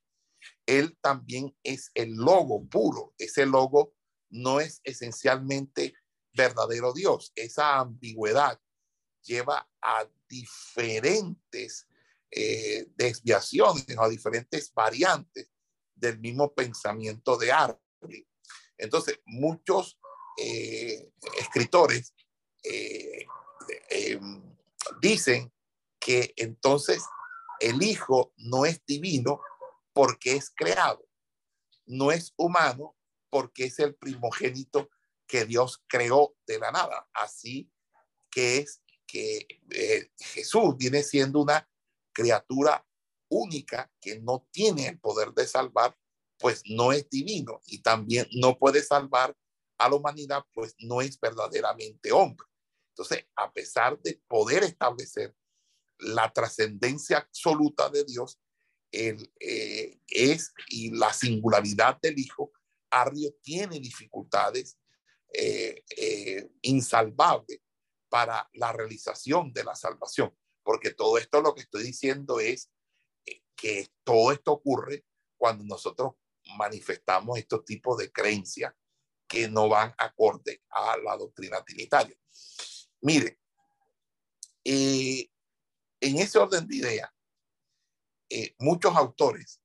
Él 0.67 0.99
también 1.01 1.57
es 1.63 1.91
el 1.95 2.15
logo 2.15 2.67
puro, 2.69 3.15
ese 3.19 3.47
logo 3.47 3.95
no 4.31 4.61
es 4.61 4.81
esencialmente 4.85 5.95
verdadero 6.33 6.93
Dios, 6.93 7.33
esa 7.37 7.79
ambigüedad 7.79 8.61
lleva 9.23 9.69
a 9.81 10.09
diferentes 10.29 11.87
eh, 12.35 12.87
desviaciones 12.97 13.85
a 13.99 14.09
diferentes 14.09 14.73
variantes 14.73 15.52
del 16.03 16.19
mismo 16.19 16.53
pensamiento 16.53 17.39
de 17.39 17.53
Arri. 17.53 18.29
Entonces, 18.77 19.21
muchos 19.25 19.99
eh, 20.37 21.13
escritores 21.39 22.15
eh, 22.65 23.25
em, 23.89 24.43
dicen 25.01 25.53
que 26.01 26.35
entonces 26.37 27.05
el 27.61 27.83
Hijo 27.83 28.33
no 28.37 28.67
es 28.67 28.85
divino 28.85 29.41
porque 29.93 30.35
es 30.35 30.51
creado, 30.51 31.09
no 31.87 32.11
es 32.11 32.35
humano 32.37 32.97
porque 33.31 33.67
es 33.67 33.79
el 33.79 33.95
primogénito 33.95 34.91
que 35.29 35.45
Dios 35.45 35.83
creó 35.87 36.35
de 36.47 36.59
la 36.59 36.73
nada. 36.73 37.09
Así 37.15 37.71
que 38.29 38.59
es 38.59 38.83
que 39.07 39.47
eh, 39.71 40.11
Jesús 40.19 40.77
viene 40.77 41.05
siendo 41.05 41.41
una 41.41 41.69
criatura 42.13 42.85
única 43.33 43.91
que 44.01 44.21
no 44.21 44.47
tiene 44.51 44.89
el 44.89 45.01
poder 45.01 45.33
de 45.33 45.47
salvar, 45.47 45.97
pues 46.39 46.63
no 46.67 46.93
es 46.93 47.09
divino 47.09 47.61
y 47.67 47.83
también 47.83 48.27
no 48.33 48.59
puede 48.59 48.83
salvar 48.83 49.35
a 49.79 49.89
la 49.89 49.97
humanidad, 49.97 50.45
pues 50.53 50.75
no 50.79 51.01
es 51.01 51.19
verdaderamente 51.19 52.13
hombre. 52.13 52.47
Entonces, 52.91 53.25
a 53.37 53.53
pesar 53.53 53.99
de 54.03 54.21
poder 54.29 54.63
establecer 54.65 55.35
la 55.99 56.33
trascendencia 56.33 57.19
absoluta 57.19 57.89
de 57.89 58.05
Dios, 58.05 58.39
el, 58.91 59.33
eh, 59.41 59.99
es 60.09 60.53
y 60.69 60.91
la 60.91 61.13
singularidad 61.13 61.99
del 62.01 62.19
Hijo, 62.19 62.53
Arrio 62.91 63.35
tiene 63.41 63.81
dificultades 63.81 64.77
eh, 65.33 65.83
eh, 65.97 66.51
insalvables 66.61 67.61
para 68.11 68.51
la 68.53 68.73
realización 68.73 69.55
de 69.55 69.65
la 69.65 69.75
salvación, 69.75 70.37
porque 70.63 70.93
todo 70.93 71.17
esto 71.17 71.41
lo 71.41 71.55
que 71.55 71.63
estoy 71.63 71.85
diciendo 71.85 72.39
es 72.39 72.71
que 73.57 73.89
todo 74.05 74.33
esto 74.33 74.53
ocurre 74.53 75.05
cuando 75.37 75.65
nosotros 75.65 76.13
manifestamos 76.57 77.39
estos 77.39 77.65
tipos 77.65 77.99
de 77.99 78.11
creencias 78.11 78.75
que 79.27 79.49
no 79.49 79.69
van 79.69 79.95
acorde 79.97 80.63
a 80.71 80.97
la 80.99 81.17
doctrina 81.17 81.65
trinitaria. 81.65 82.17
Mire, 83.01 83.41
eh, 84.65 85.29
en 86.01 86.19
ese 86.19 86.39
orden 86.39 86.67
de 86.67 86.77
ideas, 86.77 87.11
eh, 88.29 88.55
muchos 88.59 88.95
autores 88.97 89.61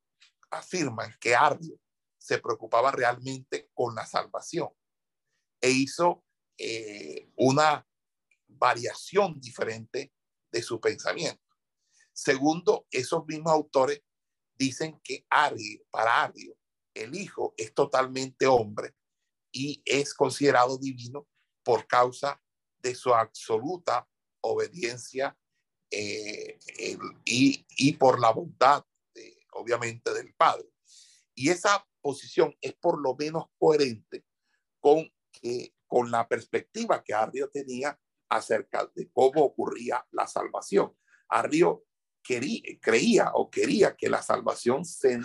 afirman 0.49 1.15
que 1.19 1.35
Ardio 1.35 1.79
se 2.17 2.39
preocupaba 2.39 2.91
realmente 2.91 3.69
con 3.73 3.95
la 3.95 4.05
salvación 4.05 4.69
e 5.61 5.69
hizo 5.69 6.23
eh, 6.57 7.29
una 7.35 7.87
variación 8.47 9.39
diferente 9.39 10.13
de 10.51 10.61
su 10.61 10.79
pensamiento. 10.79 11.46
Segundo, 12.17 12.87
esos 12.89 13.27
mismos 13.27 13.53
autores 13.53 14.01
dicen 14.57 14.99
que 15.03 15.23
Ardio, 15.29 15.83
para 15.91 16.23
Ardio, 16.23 16.57
el 16.95 17.13
Hijo 17.13 17.53
es 17.55 17.75
totalmente 17.75 18.47
hombre 18.47 18.95
y 19.51 19.83
es 19.85 20.15
considerado 20.15 20.79
divino 20.79 21.27
por 21.63 21.85
causa 21.85 22.41
de 22.79 22.95
su 22.95 23.13
absoluta 23.13 24.09
obediencia 24.41 25.37
eh, 25.91 26.57
y, 27.23 27.93
por 27.93 28.19
la 28.19 28.31
bondad, 28.31 28.83
obviamente, 29.53 30.11
del 30.11 30.33
Padre. 30.33 30.67
Y 31.35 31.49
esa 31.49 31.87
posición 32.01 32.57
es 32.61 32.73
por 32.73 32.99
lo 32.99 33.15
menos 33.15 33.45
coherente 33.59 34.25
con, 34.79 35.07
con 35.85 36.09
la 36.09 36.27
perspectiva 36.27 37.03
que 37.03 37.13
Arrio 37.13 37.51
tenía 37.51 37.99
acerca 38.27 38.91
de 38.95 39.07
cómo 39.11 39.43
ocurría 39.43 40.03
la 40.09 40.25
salvación. 40.25 40.97
Arrio 41.29 41.83
creía 42.81 43.31
o 43.33 43.49
quería 43.49 43.95
que 43.95 44.09
la 44.09 44.21
salvación 44.21 44.85
se, 44.85 45.21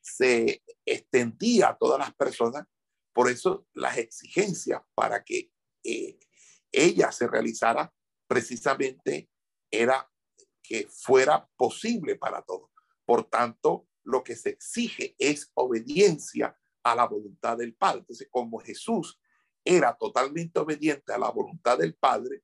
se 0.00 0.62
extendía 0.84 1.70
a 1.70 1.78
todas 1.78 1.98
las 1.98 2.14
personas. 2.14 2.66
Por 3.12 3.30
eso 3.30 3.66
las 3.72 3.98
exigencias 3.98 4.82
para 4.94 5.22
que 5.22 5.52
eh, 5.84 6.18
ella 6.72 7.12
se 7.12 7.28
realizara 7.28 7.92
precisamente 8.26 9.30
era 9.70 10.10
que 10.62 10.88
fuera 10.88 11.48
posible 11.56 12.16
para 12.16 12.42
todos. 12.42 12.70
Por 13.04 13.24
tanto, 13.28 13.86
lo 14.02 14.24
que 14.24 14.34
se 14.34 14.50
exige 14.50 15.14
es 15.18 15.50
obediencia 15.54 16.58
a 16.82 16.94
la 16.94 17.06
voluntad 17.06 17.56
del 17.58 17.74
Padre. 17.74 18.00
Entonces, 18.00 18.28
como 18.30 18.58
Jesús 18.58 19.20
era 19.64 19.96
totalmente 19.96 20.58
obediente 20.58 21.12
a 21.12 21.18
la 21.18 21.30
voluntad 21.30 21.78
del 21.78 21.94
Padre, 21.94 22.42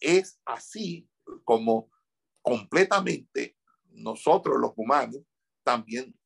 es 0.00 0.40
así 0.44 1.08
como 1.44 1.90
completamente 2.46 3.58
nosotros 3.90 4.56
los 4.60 4.70
humanos 4.76 5.20
también 5.64 6.16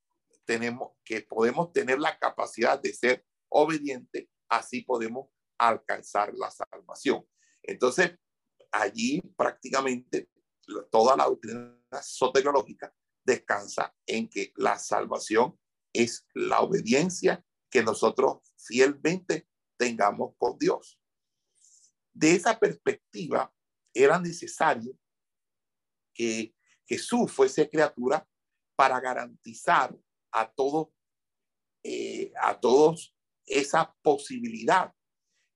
tenemos 0.45 0.93
que 1.03 1.23
podemos 1.23 1.73
tener 1.73 1.99
la 1.99 2.18
capacidad 2.18 2.79
de 2.79 2.93
ser 2.93 3.25
obediente, 3.49 4.29
así 4.51 4.83
podemos 4.83 5.31
alcanzar 5.57 6.35
la 6.35 6.51
salvación. 6.51 7.27
Entonces, 7.62 8.18
allí 8.71 9.23
prácticamente 9.35 10.29
toda 10.91 11.16
la 11.16 11.25
doctrina 11.25 11.75
soteriológica 12.03 12.95
descansa 13.25 13.95
en 14.07 14.29
que 14.29 14.53
la 14.57 14.79
salvación 14.79 15.59
es 15.91 16.27
la 16.35 16.61
obediencia 16.61 17.43
que 17.71 17.83
nosotros 17.83 18.41
fielmente 18.59 19.49
tengamos 19.79 20.35
con 20.37 20.59
Dios. 20.59 21.01
De 22.12 22.35
esa 22.35 22.59
perspectiva, 22.59 23.51
era 23.95 24.18
necesario 24.21 24.93
que 26.15 26.55
Jesús 26.87 27.31
fuese 27.31 27.69
criatura 27.69 28.27
para 28.77 29.01
garantizar 29.01 29.97
a 30.33 30.51
todo 30.51 30.93
eh, 31.83 32.33
a 32.43 32.61
todos 32.61 33.17
esa 33.47 33.95
posibilidad. 34.03 34.93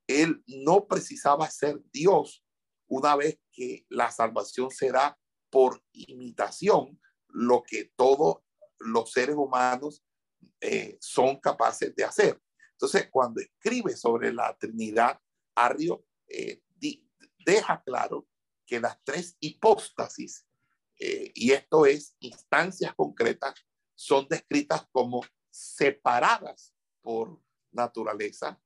Él 0.06 0.42
no 0.46 0.86
precisaba 0.86 1.50
ser 1.50 1.82
Dios 1.92 2.42
una 2.86 3.14
vez 3.14 3.38
que 3.52 3.84
la 3.90 4.10
salvación 4.10 4.70
será 4.70 5.18
por 5.50 5.82
imitación, 5.92 7.00
lo 7.28 7.62
que 7.62 7.92
todos 7.96 8.38
los 8.78 9.12
seres 9.12 9.36
humanos 9.36 10.02
eh, 10.60 10.96
son 11.00 11.40
capaces 11.40 11.94
de 11.94 12.04
hacer. 12.04 12.40
Entonces, 12.72 13.08
cuando 13.10 13.40
escribe 13.40 13.96
sobre 13.96 14.32
la 14.32 14.56
Trinidad, 14.56 15.20
Arrio 15.54 16.06
eh, 16.28 16.62
deja 17.44 17.82
claro 17.82 18.26
que 18.66 18.80
las 18.80 19.02
tres 19.04 19.36
hipóstasis, 19.40 20.46
eh, 20.98 21.32
y 21.34 21.52
esto 21.52 21.86
es 21.86 22.16
instancias 22.20 22.94
concretas, 22.94 23.54
son 23.94 24.26
descritas 24.28 24.86
como 24.90 25.22
separadas 25.50 26.74
por 27.00 27.40
naturaleza, 27.72 28.60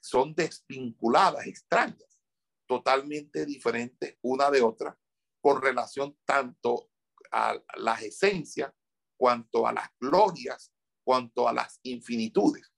son 0.00 0.34
desvinculadas, 0.34 1.46
extrañas, 1.46 2.20
totalmente 2.66 3.46
diferentes 3.46 4.18
una 4.22 4.50
de 4.50 4.62
otra, 4.62 4.98
con 5.40 5.60
relación 5.60 6.16
tanto 6.24 6.90
a 7.30 7.58
las 7.76 8.02
esencias, 8.02 8.72
cuanto 9.16 9.66
a 9.66 9.72
las 9.72 9.88
glorias, 10.00 10.72
cuanto 11.02 11.48
a 11.48 11.52
las 11.52 11.78
infinitudes. 11.82 12.72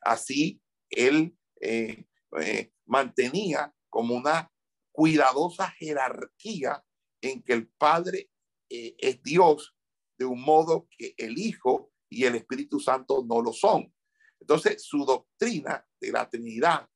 Así, 0.00 0.60
él 0.88 1.36
eh, 1.60 2.06
eh, 2.40 2.72
mantenía 2.86 3.74
como 3.88 4.14
una 4.14 4.50
cuidadosa 4.92 5.70
jerarquía 5.70 6.84
en 7.20 7.42
que 7.42 7.52
el 7.52 7.68
Padre 7.68 8.30
eh, 8.68 8.94
es 8.98 9.22
Dios 9.22 9.76
de 10.18 10.24
un 10.24 10.42
modo 10.42 10.88
que 10.96 11.14
el 11.16 11.38
Hijo 11.38 11.92
y 12.08 12.24
el 12.24 12.34
Espíritu 12.34 12.80
Santo 12.80 13.24
no 13.26 13.40
lo 13.40 13.52
son. 13.52 13.92
Entonces, 14.40 14.82
su 14.82 15.04
doctrina 15.04 15.86
de 16.00 16.12
la 16.12 16.28
Trinidad 16.28 16.88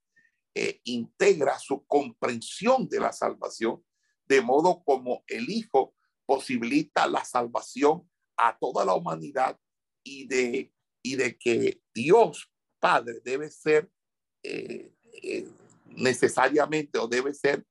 eh, 0.54 0.80
integra 0.84 1.58
su 1.58 1.84
comprensión 1.86 2.88
de 2.88 3.00
la 3.00 3.12
salvación, 3.12 3.84
de 4.26 4.40
modo 4.40 4.82
como 4.84 5.24
el 5.26 5.50
Hijo 5.50 5.94
posibilita 6.26 7.06
la 7.06 7.24
salvación 7.24 8.08
a 8.36 8.56
toda 8.58 8.84
la 8.84 8.94
humanidad 8.94 9.58
y 10.02 10.26
de, 10.26 10.72
y 11.02 11.16
de 11.16 11.36
que 11.38 11.82
Dios 11.94 12.50
Padre 12.80 13.20
debe 13.24 13.50
ser 13.50 13.90
eh, 14.42 14.92
eh, 15.22 15.48
necesariamente 15.86 16.98
o 16.98 17.08
debe 17.08 17.32
ser 17.32 17.64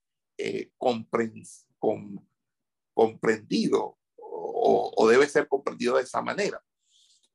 comprendido 2.95 3.97
o, 4.15 5.07
debe 5.09 5.27
ser 5.27 5.47
comprendido 5.47 5.97
de 5.97 6.03
esa 6.03 6.21
manera. 6.21 6.63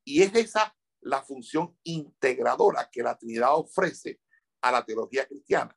Y 0.04 0.22
es 0.22 0.32
esa 0.34 0.74
la 1.00 1.22
función 1.22 1.76
integradora 1.84 2.88
que 2.90 3.02
la 3.02 3.16
Trinidad 3.16 3.56
ofrece 3.56 4.20
a 4.60 4.72
la 4.72 4.84
teología 4.84 5.26
cristiana. 5.26 5.74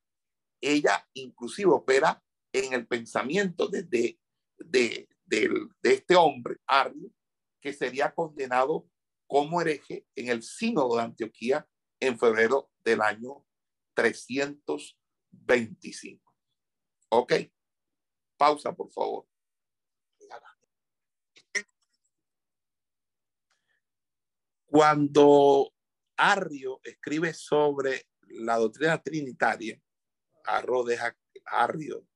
Ella 0.59 1.07
inclusive 1.13 1.71
opera 1.71 2.21
en 2.53 2.73
el 2.73 2.85
pensamiento 2.87 3.67
de, 3.67 4.17
de, 4.57 5.07
este 5.83 6.15
hombre, 6.15 6.57
Arrio, 6.65 7.11
que 7.61 7.71
sería 7.73 8.13
condenado 8.13 8.89
como 9.27 9.61
hereje 9.61 10.05
en 10.15 10.29
el 10.29 10.41
sínodo 10.43 10.97
de 10.97 11.03
Antioquía 11.03 11.65
en 11.99 12.19
febrero 12.19 12.71
del 12.83 13.01
año 13.01 13.45
325. 13.93 16.30
Ok, 17.13 17.33
pausa 18.37 18.73
por 18.73 18.89
favor. 18.91 19.27
Cuando 24.65 25.73
Arrio 26.15 26.79
escribe 26.85 27.33
sobre 27.33 28.07
la 28.29 28.55
doctrina 28.55 29.03
trinitaria, 29.03 29.77
Arro 30.45 30.85
deja, 30.85 31.13
Arrio 31.43 32.07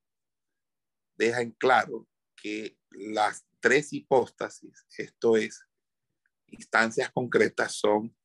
deja 1.18 1.42
en 1.42 1.52
claro 1.52 2.08
que 2.34 2.78
las 2.92 3.46
tres 3.60 3.92
hipóstasis, 3.92 4.86
esto 4.98 5.36
es, 5.36 5.68
instancias 6.48 7.12
concretas, 7.12 7.74
son 7.74 8.16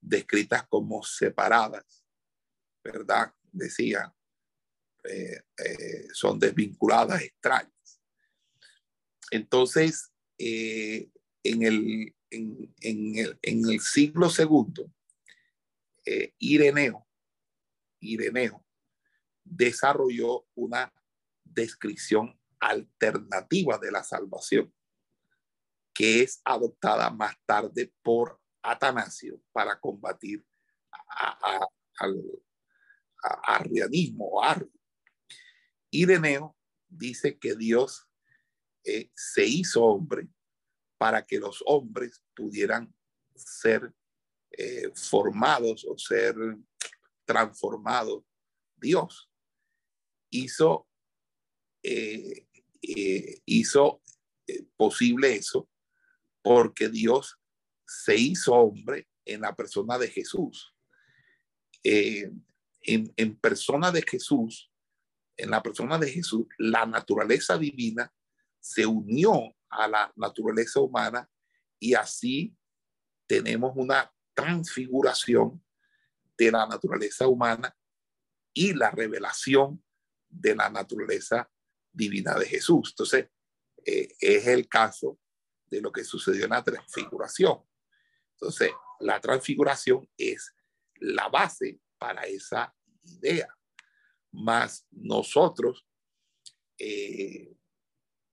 descritas 0.00 0.66
como 0.68 1.02
separadas, 1.02 2.06
¿verdad? 2.82 3.34
Decía, 3.52 4.15
eh, 5.08 5.42
eh, 5.58 6.08
son 6.12 6.38
desvinculadas, 6.38 7.22
extrañas. 7.22 8.00
Entonces, 9.30 10.12
eh, 10.38 11.10
en 11.42 11.62
el 11.62 12.12
en, 12.30 13.38
el, 13.42 13.80
siglo 13.80 14.28
segundo, 14.28 14.92
Ireneo, 16.38 17.06
Ireneo 18.00 18.66
desarrolló 19.42 20.46
una 20.54 20.92
descripción 21.44 22.38
alternativa 22.60 23.78
de 23.78 23.90
la 23.90 24.02
salvación 24.02 24.74
que 25.94 26.22
es 26.22 26.42
adoptada 26.44 27.08
más 27.10 27.36
tarde 27.46 27.90
por 28.02 28.38
Atanasio 28.60 29.40
para 29.52 29.80
combatir 29.80 30.44
al 31.98 32.20
arrianismo 33.44 34.26
o 34.26 34.42
Ireneo 35.96 36.56
dice 36.88 37.38
que 37.38 37.54
Dios 37.54 38.06
eh, 38.84 39.10
se 39.14 39.46
hizo 39.46 39.82
hombre 39.82 40.28
para 40.98 41.24
que 41.24 41.38
los 41.38 41.62
hombres 41.66 42.22
pudieran 42.34 42.94
ser 43.34 43.92
eh, 44.50 44.90
formados 44.94 45.86
o 45.88 45.96
ser 45.98 46.36
transformados. 47.24 48.24
Dios 48.76 49.30
hizo, 50.30 50.86
eh, 51.82 52.46
hizo 53.46 54.02
posible 54.76 55.34
eso 55.34 55.68
porque 56.42 56.88
Dios 56.88 57.38
se 57.86 58.16
hizo 58.16 58.54
hombre 58.54 59.08
en 59.24 59.40
la 59.40 59.56
persona 59.56 59.98
de 59.98 60.08
Jesús. 60.08 60.72
En, 61.82 62.44
en 63.16 63.36
persona 63.36 63.90
de 63.90 64.02
Jesús, 64.02 64.70
en 65.36 65.50
la 65.50 65.62
persona 65.62 65.98
de 65.98 66.10
Jesús, 66.10 66.46
la 66.58 66.86
naturaleza 66.86 67.58
divina 67.58 68.12
se 68.60 68.86
unió 68.86 69.54
a 69.68 69.86
la 69.86 70.12
naturaleza 70.16 70.80
humana 70.80 71.28
y 71.78 71.94
así 71.94 72.56
tenemos 73.26 73.72
una 73.76 74.12
transfiguración 74.34 75.62
de 76.36 76.50
la 76.50 76.66
naturaleza 76.66 77.26
humana 77.26 77.74
y 78.52 78.72
la 78.72 78.90
revelación 78.90 79.82
de 80.28 80.54
la 80.54 80.70
naturaleza 80.70 81.50
divina 81.92 82.34
de 82.38 82.46
Jesús. 82.46 82.90
Entonces, 82.92 83.28
eh, 83.84 84.14
es 84.20 84.46
el 84.46 84.68
caso 84.68 85.18
de 85.66 85.80
lo 85.80 85.92
que 85.92 86.04
sucedió 86.04 86.44
en 86.44 86.50
la 86.50 86.64
transfiguración. 86.64 87.62
Entonces, 88.32 88.70
la 89.00 89.20
transfiguración 89.20 90.08
es 90.16 90.54
la 90.96 91.28
base 91.28 91.80
para 91.98 92.22
esa 92.22 92.74
idea. 93.04 93.48
Más 94.36 94.86
nosotros 94.90 95.86
eh, 96.78 97.56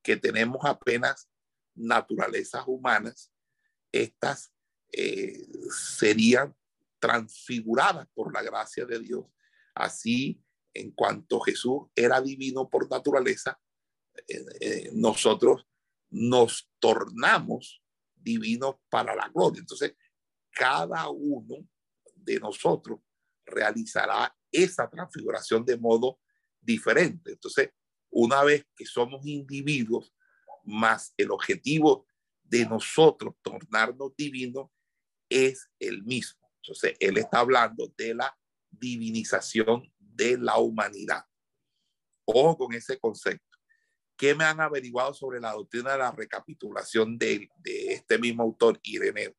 que 0.04 0.18
tenemos 0.18 0.66
apenas 0.66 1.30
naturalezas 1.76 2.64
humanas, 2.68 3.32
estas 3.92 4.54
eh, 4.92 5.48
serían 5.98 6.56
transfiguradas 7.00 8.08
por 8.14 8.34
la 8.34 8.44
gracia 8.44 8.86
de 8.86 9.00
Dios. 9.00 9.26
Así, 9.74 10.44
en 10.74 10.92
cuanto 10.92 11.40
Jesús 11.40 11.84
era 11.96 12.20
divino 12.22 12.70
por 12.70 12.90
naturaleza, 12.90 13.60
eh, 14.28 14.90
nosotros 14.94 15.66
nos 16.10 16.70
tornamos 16.80 17.82
divinos 18.14 18.76
para 18.90 19.16
la 19.16 19.30
gloria. 19.30 19.62
Entonces, 19.62 19.96
cada 20.52 21.10
uno 21.10 21.68
de 22.16 22.40
nosotros 22.40 23.00
realizará 23.46 24.36
esa 24.54 24.90
transfiguración 24.90 25.66
de 25.66 25.78
modo 25.78 26.20
diferente. 26.62 27.32
Entonces, 27.32 27.72
una 28.10 28.44
vez 28.44 28.66
que 28.76 28.86
somos 28.86 29.26
individuos, 29.26 30.14
más 30.64 31.14
el 31.18 31.32
objetivo 31.32 32.08
de 32.44 32.66
nosotros 32.66 33.36
tornarnos 33.42 34.16
divinos 34.16 34.70
es 35.28 35.70
el 35.80 36.04
mismo. 36.04 36.48
Entonces, 36.62 36.96
él 37.00 37.18
está 37.18 37.40
hablando 37.40 37.92
de 37.98 38.14
la 38.14 38.38
divinización 38.70 39.92
de 39.98 40.38
la 40.38 40.58
humanidad. 40.58 41.26
Ojo 42.26 42.58
con 42.58 42.74
ese 42.74 42.98
concepto. 43.00 43.58
¿Qué 44.16 44.36
me 44.36 44.46
han 44.46 44.62
averiguado 44.62 45.14
sobre 45.14 45.42
la 45.42 45.52
doctrina 45.52 45.94
de 45.94 45.98
la 45.98 46.12
recapitulación 46.12 47.18
de, 47.18 47.50
de 47.58 47.94
este 47.94 48.18
mismo 48.18 48.44
autor, 48.44 48.80
Ireneo? 48.84 49.36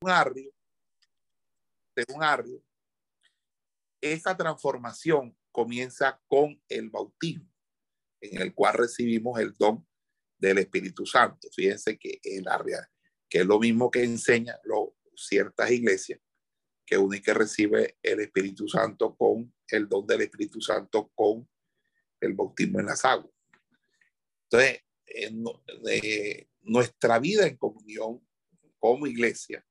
Un 0.00 0.10
arrio 0.10 0.56
según 1.96 2.22
Arrio, 2.22 2.62
esa 4.00 4.36
transformación 4.36 5.36
comienza 5.50 6.20
con 6.28 6.62
el 6.68 6.90
bautismo, 6.90 7.50
en 8.20 8.42
el 8.42 8.54
cual 8.54 8.74
recibimos 8.74 9.40
el 9.40 9.54
don 9.56 9.86
del 10.38 10.58
Espíritu 10.58 11.06
Santo. 11.06 11.48
Fíjense 11.54 11.98
que, 11.98 12.20
en 12.22 12.44
la, 12.44 12.62
que 13.28 13.38
es 13.38 13.46
lo 13.46 13.58
mismo 13.58 13.90
que 13.90 14.04
enseña 14.04 14.58
lo, 14.64 14.94
ciertas 15.16 15.70
iglesias, 15.70 16.20
que 16.84 16.98
uno 16.98 17.16
y 17.16 17.22
que 17.22 17.32
recibe 17.32 17.96
el 18.02 18.20
Espíritu 18.20 18.68
Santo 18.68 19.16
con 19.16 19.54
el 19.68 19.88
don 19.88 20.06
del 20.06 20.20
Espíritu 20.20 20.60
Santo 20.60 21.10
con 21.14 21.48
el 22.20 22.34
bautismo 22.34 22.80
en 22.80 22.86
las 22.86 23.04
aguas. 23.06 23.32
Entonces, 24.44 24.82
nuestra 26.60 27.18
vida 27.18 27.46
en 27.46 27.56
comunión 27.56 28.20
como 28.78 29.06
iglesia 29.06 29.66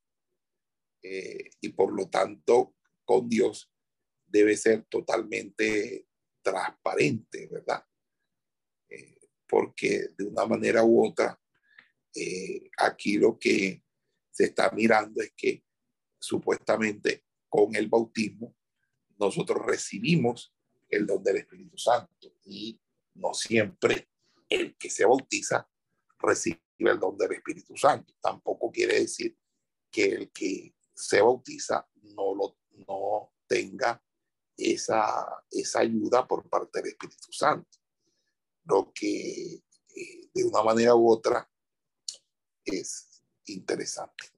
eh, 1.08 1.52
y 1.62 1.70
por 1.70 1.94
lo 1.94 2.10
tanto 2.10 2.76
con 3.04 3.30
Dios 3.30 3.72
debe 4.26 4.58
ser 4.58 4.86
totalmente 4.86 6.08
transparente, 6.42 7.48
¿verdad? 7.48 7.86
Eh, 8.90 9.20
porque 9.48 10.08
de 10.18 10.26
una 10.26 10.48
manera 10.48 10.84
u 10.84 11.06
otra, 11.06 11.40
eh, 12.16 12.72
aquí 12.80 13.18
lo 13.18 13.38
que 13.38 13.84
se 14.32 14.46
está 14.46 14.72
mirando 14.72 15.22
es 15.22 15.32
que 15.38 15.64
supuestamente 16.20 17.26
con 17.48 17.76
el 17.76 17.88
bautismo 17.88 18.56
nosotros 19.20 19.64
recibimos 19.64 20.56
el 20.90 21.06
don 21.06 21.24
del 21.24 21.38
Espíritu 21.38 21.78
Santo 21.78 22.36
y 22.46 22.82
no 23.14 23.36
siempre 23.36 24.10
el 24.50 24.76
que 24.76 24.90
se 24.90 25.06
bautiza 25.06 25.70
recibe 26.18 26.60
el 26.80 27.00
don 27.00 27.16
del 27.16 27.34
Espíritu 27.34 27.78
Santo. 27.78 28.16
Tampoco 28.20 28.72
quiere 28.72 29.02
decir 29.02 29.38
que 29.92 30.06
el 30.06 30.32
que 30.32 30.74
se 30.96 31.22
bautiza 31.22 31.88
no 32.02 32.34
lo 32.34 32.58
no 32.88 33.34
tenga 33.48 34.02
esa, 34.58 35.44
esa 35.52 35.80
ayuda 35.80 36.28
por 36.28 36.50
parte 36.50 36.80
del 36.82 36.92
Espíritu 36.92 37.32
Santo. 37.32 37.80
Lo 38.66 38.92
que 38.94 39.56
eh, 39.96 40.30
de 40.34 40.44
una 40.44 40.64
manera 40.64 40.96
u 40.96 41.10
otra 41.10 41.50
es 42.64 43.22
interesante. 43.46 44.32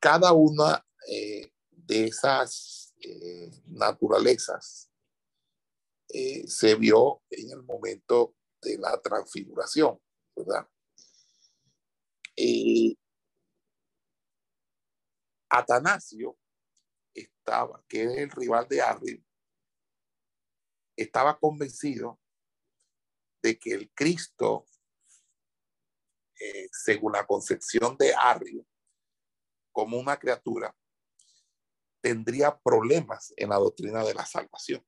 Cada 0.00 0.32
una 0.32 0.84
eh, 1.08 1.52
de 1.70 2.04
esas 2.04 2.94
eh, 3.00 3.50
naturalezas 3.66 4.88
se 6.46 6.74
vio 6.74 7.22
en 7.30 7.52
el 7.52 7.62
momento 7.62 8.36
de 8.60 8.76
la 8.76 9.00
transfiguración, 9.00 9.98
¿verdad? 10.36 10.68
Atanasio 15.52 16.38
estaba, 17.14 17.84
que 17.86 18.04
es 18.04 18.16
el 18.16 18.30
rival 18.30 18.66
de 18.68 18.80
Arrio, 18.80 19.22
estaba 20.96 21.38
convencido 21.38 22.18
de 23.42 23.58
que 23.58 23.72
el 23.72 23.92
Cristo, 23.92 24.64
eh, 26.40 26.68
según 26.72 27.12
la 27.12 27.26
concepción 27.26 27.98
de 27.98 28.14
Arrio, 28.14 28.66
como 29.72 29.98
una 29.98 30.18
criatura, 30.18 30.74
tendría 32.00 32.58
problemas 32.58 33.34
en 33.36 33.50
la 33.50 33.56
doctrina 33.56 34.02
de 34.04 34.14
la 34.14 34.24
salvación. 34.24 34.82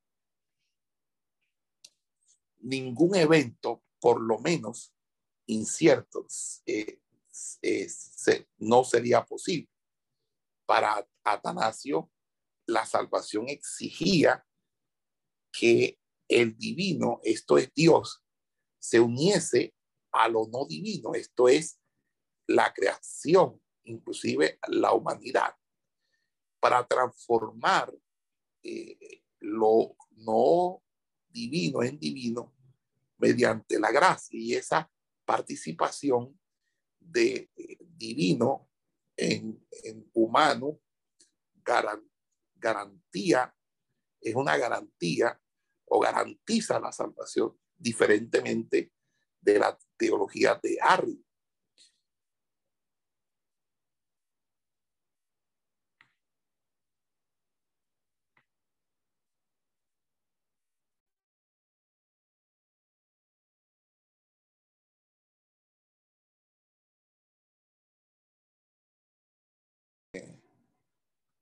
Ningún 2.61 3.17
evento, 3.17 3.85
por 4.01 4.19
lo 4.19 4.39
menos 4.39 4.95
incierto, 5.47 6.27
eh, 6.65 7.01
eh, 7.61 7.89
no 8.57 8.83
sería 8.83 9.25
posible. 9.27 9.74
Para 10.67 11.07
Atanasio, 11.25 12.11
la 12.67 12.87
salvación 12.87 13.49
exigía 13.49 14.45
que 15.53 15.99
el 16.29 16.57
divino, 16.57 17.21
esto 17.23 17.59
es 17.59 17.73
Dios, 17.75 18.25
se 18.79 19.01
uniese 19.01 19.75
a 20.13 20.29
lo 20.29 20.47
no 20.47 20.67
divino, 20.67 21.15
esto 21.15 21.49
es 21.49 21.81
la 22.47 22.73
creación, 22.73 23.61
inclusive 23.85 24.59
la 24.69 24.93
humanidad, 24.93 25.55
para 26.61 26.87
transformar 26.87 27.93
eh, 28.63 29.23
lo 29.41 29.97
no 30.13 30.83
divino 31.29 31.83
en 31.83 31.99
divino 31.99 32.55
mediante 33.19 33.79
la 33.79 33.91
gracia 33.91 34.39
y 34.39 34.55
esa 34.55 34.91
participación 35.25 36.39
de 37.01 37.51
eh, 37.57 37.79
divino 37.81 38.71
en, 39.17 39.67
en 39.85 40.11
humano 40.13 40.81
garantía, 42.55 43.55
es 44.21 44.35
una 44.35 44.57
garantía 44.57 45.41
o 45.87 46.01
garantiza 46.01 46.81
la 46.81 46.93
salvación 46.93 47.59
diferentemente 47.77 48.93
de 49.41 49.59
la 49.59 49.79
teología 49.97 50.59
de 50.63 50.79
Harry. 50.81 51.25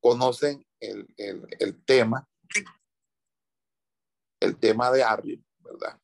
Conocen 0.03 0.66
el, 0.80 1.07
tema, 1.84 2.28
el 4.40 4.59
tema 4.59 4.90
de 4.90 5.05
Arrio, 5.05 5.40
¿verdad? 5.61 5.98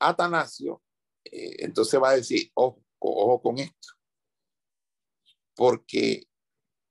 Atanasio, 0.00 0.82
eh, 1.24 1.64
entonces 1.64 2.02
va 2.02 2.10
a 2.10 2.16
decir, 2.16 2.50
ojo, 2.54 2.82
ojo 2.98 3.40
con 3.40 3.58
esto, 3.58 3.88
porque 5.54 6.26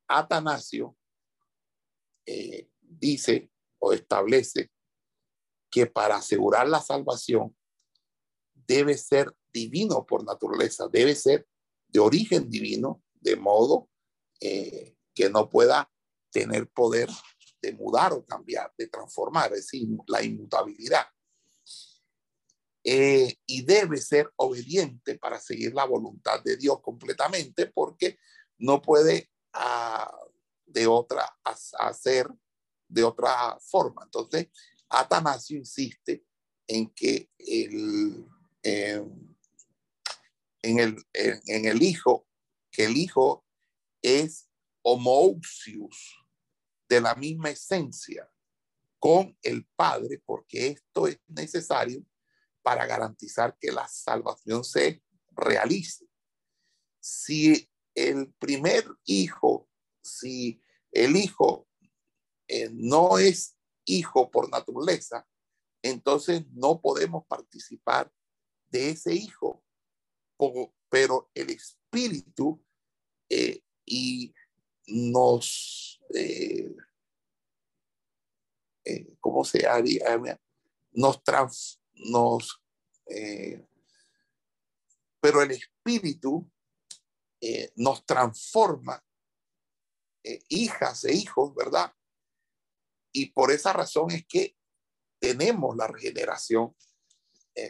Atanasio 0.08 0.96
eh, 2.26 2.70
dice 2.80 3.52
o 3.80 3.92
establece 3.92 4.72
que 5.70 5.88
para 5.88 6.18
asegurar 6.18 6.70
la 6.70 6.80
salvación 6.80 7.56
debe 8.54 8.98
ser 8.98 9.36
divino 9.52 10.06
por 10.06 10.24
naturaleza, 10.24 10.88
debe 10.88 11.16
ser 11.16 11.46
de 11.88 12.00
origen 12.00 12.50
divino, 12.50 13.04
de 13.16 13.36
modo 13.36 13.90
eh, 14.40 14.96
que 15.14 15.30
no 15.30 15.50
pueda 15.50 15.92
tener 16.32 16.68
poder 16.70 17.10
de 17.62 17.74
mudar 17.74 18.14
o 18.14 18.26
cambiar, 18.26 18.74
de 18.78 18.88
transformar, 18.88 19.52
es 19.54 19.64
decir, 19.64 19.88
la 20.08 20.24
inmutabilidad. 20.24 21.06
Eh, 22.84 23.36
y 23.46 23.64
debe 23.64 23.98
ser 23.98 24.32
obediente 24.38 25.18
para 25.18 25.40
seguir 25.40 25.74
la 25.74 25.84
voluntad 25.86 26.42
de 26.42 26.56
Dios 26.56 26.80
completamente 26.82 27.68
porque 27.68 28.18
no 28.58 28.82
puede 28.82 29.30
ah, 29.54 30.10
de 30.66 30.88
otra 30.88 31.28
hacer 31.44 32.28
de 32.88 33.04
otra 33.04 33.58
forma. 33.60 34.04
Entonces, 34.06 34.48
Atanasio 34.90 35.58
insiste 35.58 36.24
en 36.68 36.90
que 36.92 37.30
el, 37.38 38.26
en, 38.64 39.40
el, 40.64 40.98
en 41.14 41.66
el 41.66 41.84
hijo, 41.84 42.28
que 42.72 42.86
el 42.86 42.98
hijo 42.98 43.46
es 44.02 44.49
homoousius, 44.82 46.18
de 46.88 47.02
la 47.02 47.16
misma 47.16 47.52
esencia 47.52 48.30
con 48.98 49.38
el 49.44 49.66
Padre, 49.76 50.22
porque 50.26 50.68
esto 50.68 51.08
es 51.08 51.20
necesario 51.28 52.04
para 52.62 52.86
garantizar 52.86 53.58
que 53.60 53.72
la 53.72 53.88
salvación 53.88 54.64
se 54.64 55.04
realice. 55.32 56.06
Si 57.00 57.70
el 57.96 58.34
primer 58.34 58.86
hijo, 59.06 59.70
si 60.02 60.62
el 60.92 61.16
hijo 61.16 61.68
eh, 62.48 62.70
no 62.74 63.18
es 63.20 63.56
hijo 63.86 64.30
por 64.30 64.50
naturaleza, 64.50 65.28
entonces 65.82 66.46
no 66.52 66.82
podemos 66.82 67.26
participar 67.28 68.12
de 68.68 68.90
ese 68.92 69.14
hijo. 69.14 69.64
pero 70.90 71.30
el 71.36 71.50
espíritu 71.52 72.64
eh, 73.30 73.62
y 73.86 74.34
nos, 74.90 76.02
eh, 76.14 76.76
eh, 78.86 79.18
¿cómo 79.20 79.44
se 79.44 79.68
haría? 79.68 80.40
Nos, 80.92 81.24
trans, 81.24 81.82
nos 81.94 82.62
eh, 83.06 83.66
pero 85.22 85.42
el 85.42 85.52
espíritu 85.52 86.50
nos 87.76 88.06
transforma 88.06 89.04
hijas 90.50 91.06
e 91.06 91.14
hijos, 91.14 91.56
¿verdad? 91.56 91.94
Y 93.14 93.32
por 93.32 93.52
esa 93.52 93.74
razón 93.74 94.12
es 94.12 94.26
que 94.28 94.58
tenemos 95.20 95.76
la 95.76 95.88
regeneración 95.88 96.76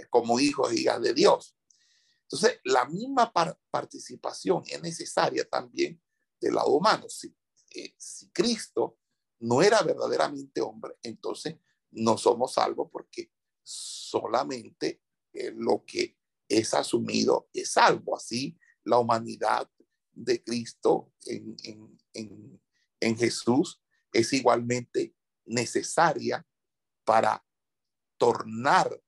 como 0.09 0.39
hijos 0.39 0.73
y 0.73 0.81
hijas 0.81 1.01
de 1.01 1.13
Dios. 1.13 1.55
Entonces, 2.23 2.59
la 2.63 2.85
misma 2.85 3.31
participación 3.71 4.63
es 4.67 4.81
necesaria 4.81 5.47
también 5.47 6.01
del 6.39 6.55
lado 6.55 6.69
humano. 6.69 7.07
Si, 7.09 7.33
eh, 7.75 7.93
si 7.97 8.29
Cristo 8.29 8.99
no 9.39 9.61
era 9.61 9.81
verdaderamente 9.81 10.61
hombre, 10.61 10.95
entonces 11.03 11.57
no 11.91 12.17
somos 12.17 12.53
salvos 12.53 12.89
porque 12.91 13.31
solamente 13.63 15.01
eh, 15.33 15.51
lo 15.55 15.83
que 15.85 16.17
es 16.47 16.73
asumido 16.73 17.49
es 17.53 17.71
salvo. 17.71 18.15
Así 18.15 18.57
la 18.83 18.97
humanidad 18.97 19.69
de 20.11 20.43
Cristo 20.43 21.13
en, 21.25 21.55
en 22.99 23.17
Jesús 23.17 23.81
es 24.11 24.33
igualmente 24.33 25.15
necesaria 25.45 26.45
para 27.03 27.43
tornar 28.17 29.01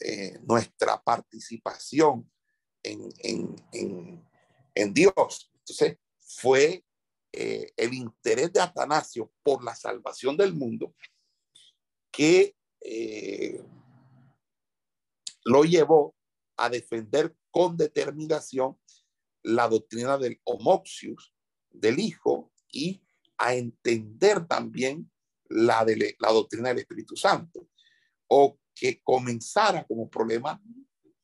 eh, 0.00 0.38
nuestra 0.42 1.02
participación 1.02 2.30
en, 2.82 4.31
Dios. 4.74 5.50
Entonces, 5.54 5.98
fue 6.18 6.84
eh, 7.32 7.72
el 7.76 7.94
interés 7.94 8.52
de 8.52 8.60
Atanasio 8.60 9.32
por 9.42 9.64
la 9.64 9.74
salvación 9.74 10.36
del 10.36 10.54
mundo 10.54 10.94
que 12.10 12.54
eh, 12.80 13.62
lo 15.44 15.64
llevó 15.64 16.14
a 16.56 16.68
defender 16.68 17.34
con 17.50 17.76
determinación 17.76 18.78
la 19.42 19.68
doctrina 19.68 20.18
del 20.18 20.40
homoxius, 20.44 21.34
del 21.70 21.98
Hijo, 21.98 22.52
y 22.70 23.02
a 23.38 23.54
entender 23.54 24.46
también 24.46 25.10
la, 25.48 25.84
de, 25.84 26.16
la 26.18 26.32
doctrina 26.32 26.68
del 26.68 26.78
Espíritu 26.78 27.16
Santo, 27.16 27.68
o 28.28 28.58
que 28.74 29.00
comenzara 29.02 29.84
como 29.86 30.08
problema 30.08 30.62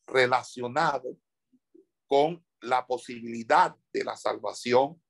relacionado 0.07 1.17
con 2.07 2.45
la 2.61 2.87
posibilidad 2.87 3.77
de 3.93 4.05
la 4.05 4.17
salvación 4.17 5.03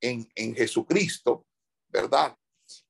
en, 0.00 0.28
en 0.34 0.54
Jesucristo, 0.54 1.46
¿verdad? 1.88 2.36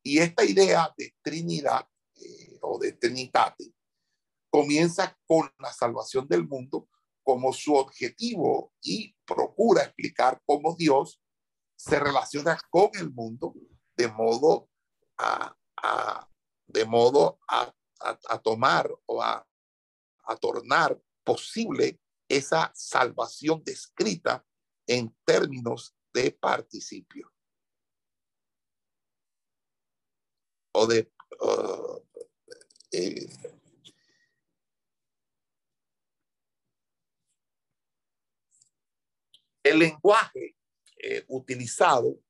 Y 0.02 0.18
esta 0.18 0.44
idea 0.44 0.92
de 0.96 1.14
Trinidad 1.22 1.86
eh, 2.16 2.58
o 2.62 2.78
de 2.78 2.92
Trinitate 2.92 3.72
comienza 4.50 5.16
con 5.26 5.50
la 5.58 5.72
salvación 5.72 6.26
del 6.26 6.46
mundo 6.46 6.88
como 7.22 7.52
su 7.52 7.74
objetivo 7.74 8.72
y 8.80 9.14
procura 9.26 9.82
explicar 9.82 10.40
cómo 10.46 10.74
Dios 10.76 11.20
se 11.76 12.00
relaciona 12.00 12.58
con 12.70 12.90
el 12.94 13.10
mundo 13.10 13.54
de 13.96 14.08
modo 14.08 14.70
a, 15.18 15.54
de 16.66 16.84
modo 16.86 17.38
a, 17.48 17.72
tomar 18.42 18.90
o 19.06 19.22
a, 19.22 19.46
a 20.24 20.36
tornar 20.36 20.98
posible 21.24 22.00
esa 22.28 22.70
salvación 22.74 23.62
descrita 23.64 24.44
en 24.86 25.14
términos 25.24 25.96
de 26.12 26.32
participio. 26.32 27.32
O 30.72 30.86
de 30.86 31.12
uh, 31.40 32.02
el 39.62 39.78
lenguaje 39.78 40.56
eh, 40.96 41.24
utilizado 41.28 42.20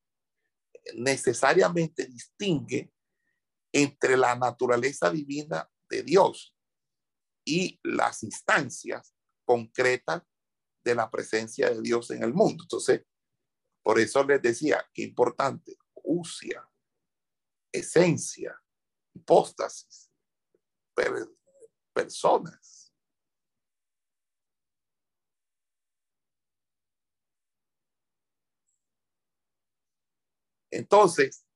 necesariamente 0.95 2.07
distingue 2.07 2.93
entre 3.73 4.17
la 4.17 4.35
naturaleza 4.35 5.11
divina 5.11 5.71
de 5.89 6.03
Dios 6.03 6.55
y 7.45 7.79
las 7.83 8.23
instancias 8.23 9.15
concretas 9.49 10.23
de 10.85 10.95
la 10.95 11.11
presencia 11.11 11.71
de 11.71 11.81
Dios 11.81 12.11
en 12.11 12.23
el 12.23 12.35
mundo. 12.35 12.65
Entonces, 12.65 13.07
por 13.83 13.99
eso 13.99 14.23
les 14.25 14.43
decía 14.43 14.87
que 14.93 15.03
importante, 15.03 15.79
usia, 15.95 16.71
esencia, 17.73 18.55
hipóstasis, 19.15 20.11
personas. 21.95 22.93
Entonces, 30.71 31.47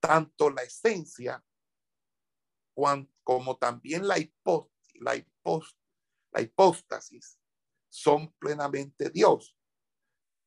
tanto 0.00 0.50
la 0.50 0.62
esencia 0.62 1.44
como 3.22 3.56
también 3.58 4.08
la, 4.08 4.16
la, 4.94 5.24
la 6.32 6.40
hipóstasis 6.40 7.38
son 7.88 8.32
plenamente 8.38 9.10
Dios, 9.10 9.56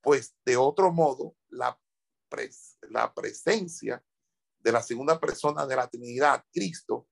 pues 0.02 0.36
de 0.46 0.58
otro 0.58 0.92
modo 0.92 1.36
la, 1.50 1.80
la 2.90 3.14
presencia 3.14 4.04
de 4.60 4.72
la 4.72 4.82
segunda 4.82 5.20
persona 5.20 5.68
de 5.68 5.76
la 5.76 5.88
Trinidad, 5.88 6.44
Cristo, 6.52 7.08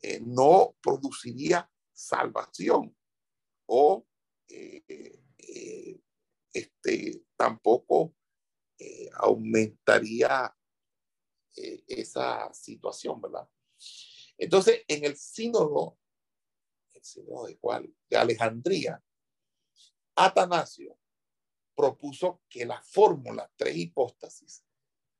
eh, 0.00 0.20
no 0.20 0.76
produciría 0.80 1.70
salvación 1.92 2.96
o 3.66 4.06
eh, 4.48 4.82
eh, 5.38 6.00
este, 6.52 7.24
tampoco 7.36 8.14
aumentaría 9.14 10.54
esa 11.56 12.52
situación, 12.54 13.20
¿verdad? 13.20 13.48
Entonces, 14.36 14.84
en 14.86 15.04
el 15.04 15.16
sínodo, 15.16 15.98
el 16.98 17.04
sínodo 17.04 17.46
de 17.46 17.58
cuál? 17.58 17.92
De 18.08 18.16
Alejandría, 18.16 19.02
Atanasio 20.14 20.96
propuso 21.74 22.42
que 22.48 22.64
la 22.66 22.80
fórmula 22.82 23.50
tres 23.56 23.76
hipóstasis 23.76 24.64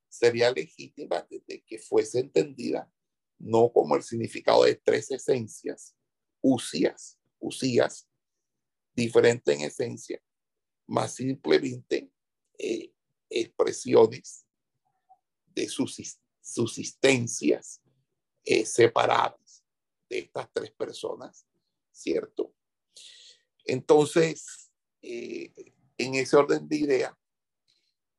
sería 0.09 0.51
legítima 0.51 1.25
desde 1.29 1.63
que 1.63 1.79
fuese 1.79 2.19
entendida 2.19 2.91
no 3.37 3.71
como 3.71 3.95
el 3.95 4.03
significado 4.03 4.65
de 4.65 4.75
tres 4.75 5.09
esencias, 5.11 5.95
usías, 6.41 7.17
usías, 7.39 8.09
diferentes 8.93 9.55
en 9.55 9.61
esencia, 9.61 10.21
más 10.87 11.13
simplemente 11.13 12.11
eh, 12.57 12.91
expresiones 13.29 14.45
de 15.55 15.69
subsistencias 15.69 17.81
eh, 18.43 18.65
separadas 18.65 19.63
de 20.09 20.19
estas 20.19 20.51
tres 20.51 20.71
personas, 20.71 21.47
¿cierto? 21.99 22.53
Entonces, 23.65 24.71
eh, 25.01 25.53
en 25.97 26.15
ese 26.15 26.37
orden 26.37 26.67
de 26.67 26.77
idea, 26.77 27.19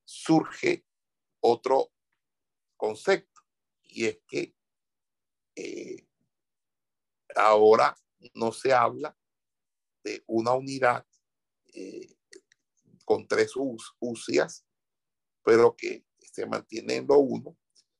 surge 0.04 0.84
otro 1.40 1.92
concepto, 2.76 3.40
y 3.82 4.06
es 4.06 4.18
que 4.28 4.54
eh, 5.56 6.06
ahora 7.34 7.96
no 8.34 8.52
se 8.52 8.72
habla 8.72 9.16
de 10.04 10.22
una 10.26 10.52
unidad 10.52 11.06
con 13.04 13.26
tres 13.26 13.52
usias, 13.98 14.66
pero 15.42 15.74
que 15.76 16.04
se 16.20 16.46
mantiene 16.46 16.96
en 16.96 17.06
lo 17.06 17.18
uno, 17.18 17.56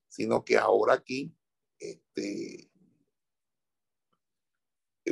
sino 0.09 0.45
que 0.45 0.57
ahora 0.57 0.95
aquí 0.95 1.35
este, 1.79 2.70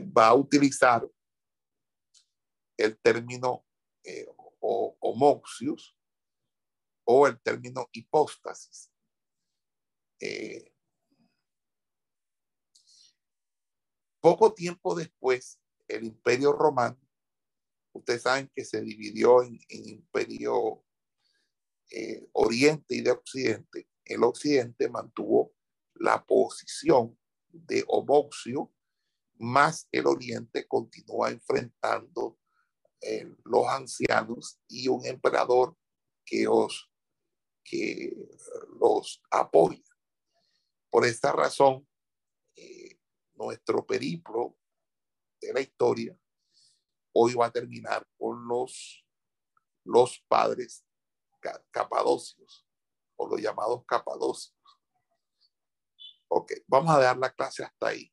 va 0.01 0.29
a 0.29 0.35
utilizar 0.35 1.09
el 2.77 2.99
término 2.99 3.67
eh, 4.05 4.27
homoxius 4.61 5.97
o 7.05 7.27
el 7.27 7.41
término 7.41 7.89
hipóstasis. 7.93 8.91
Eh, 10.21 10.73
poco 14.21 14.53
tiempo 14.53 14.95
después, 14.95 15.61
el 15.87 16.05
imperio 16.05 16.53
romano, 16.53 16.99
ustedes 17.93 18.23
saben 18.23 18.51
que 18.55 18.65
se 18.65 18.81
dividió 18.83 19.43
en, 19.43 19.59
imperio 19.69 20.85
eh, 21.91 22.29
oriente 22.33 22.97
y 22.97 23.01
de 23.01 23.11
occidente. 23.11 23.89
El 24.05 24.23
occidente 24.25 24.89
mantuvo 24.89 25.55
la 25.95 26.25
posición 26.25 27.19
de 27.49 27.85
homoxio, 27.89 28.73
más 29.39 29.89
el 29.93 30.07
oriente 30.07 30.67
continúa 30.67 31.31
enfrentando 31.31 32.39
eh, 33.01 33.27
los 33.45 33.67
ancianos 33.69 34.61
y 34.69 34.89
un 34.89 35.07
emperador 35.07 35.77
que, 36.25 36.49
os, 36.49 36.91
que 37.65 38.13
los 38.81 39.23
apoya. 39.31 39.83
Por 40.91 41.07
esta 41.07 41.33
razón, 41.33 41.87
eh, 42.57 42.99
nuestro 43.35 43.87
periplo 43.87 44.57
de 45.41 45.53
la 45.53 45.61
historia 45.61 46.19
hoy 47.13 47.35
va 47.35 47.47
a 47.47 47.53
terminar 47.53 48.07
con 48.17 48.47
los, 48.47 49.05
los 49.85 50.25
padres 50.29 50.85
capadocios 51.71 52.67
o 53.17 53.29
los 53.29 53.41
llamados 53.41 53.85
capadocios. 53.87 54.57
Ok, 56.29 56.53
vamos 56.67 56.95
a 56.95 57.01
dar 57.01 57.17
la 57.19 57.33
clase 57.33 57.65
hasta 57.65 57.89
ahí. 57.89 58.13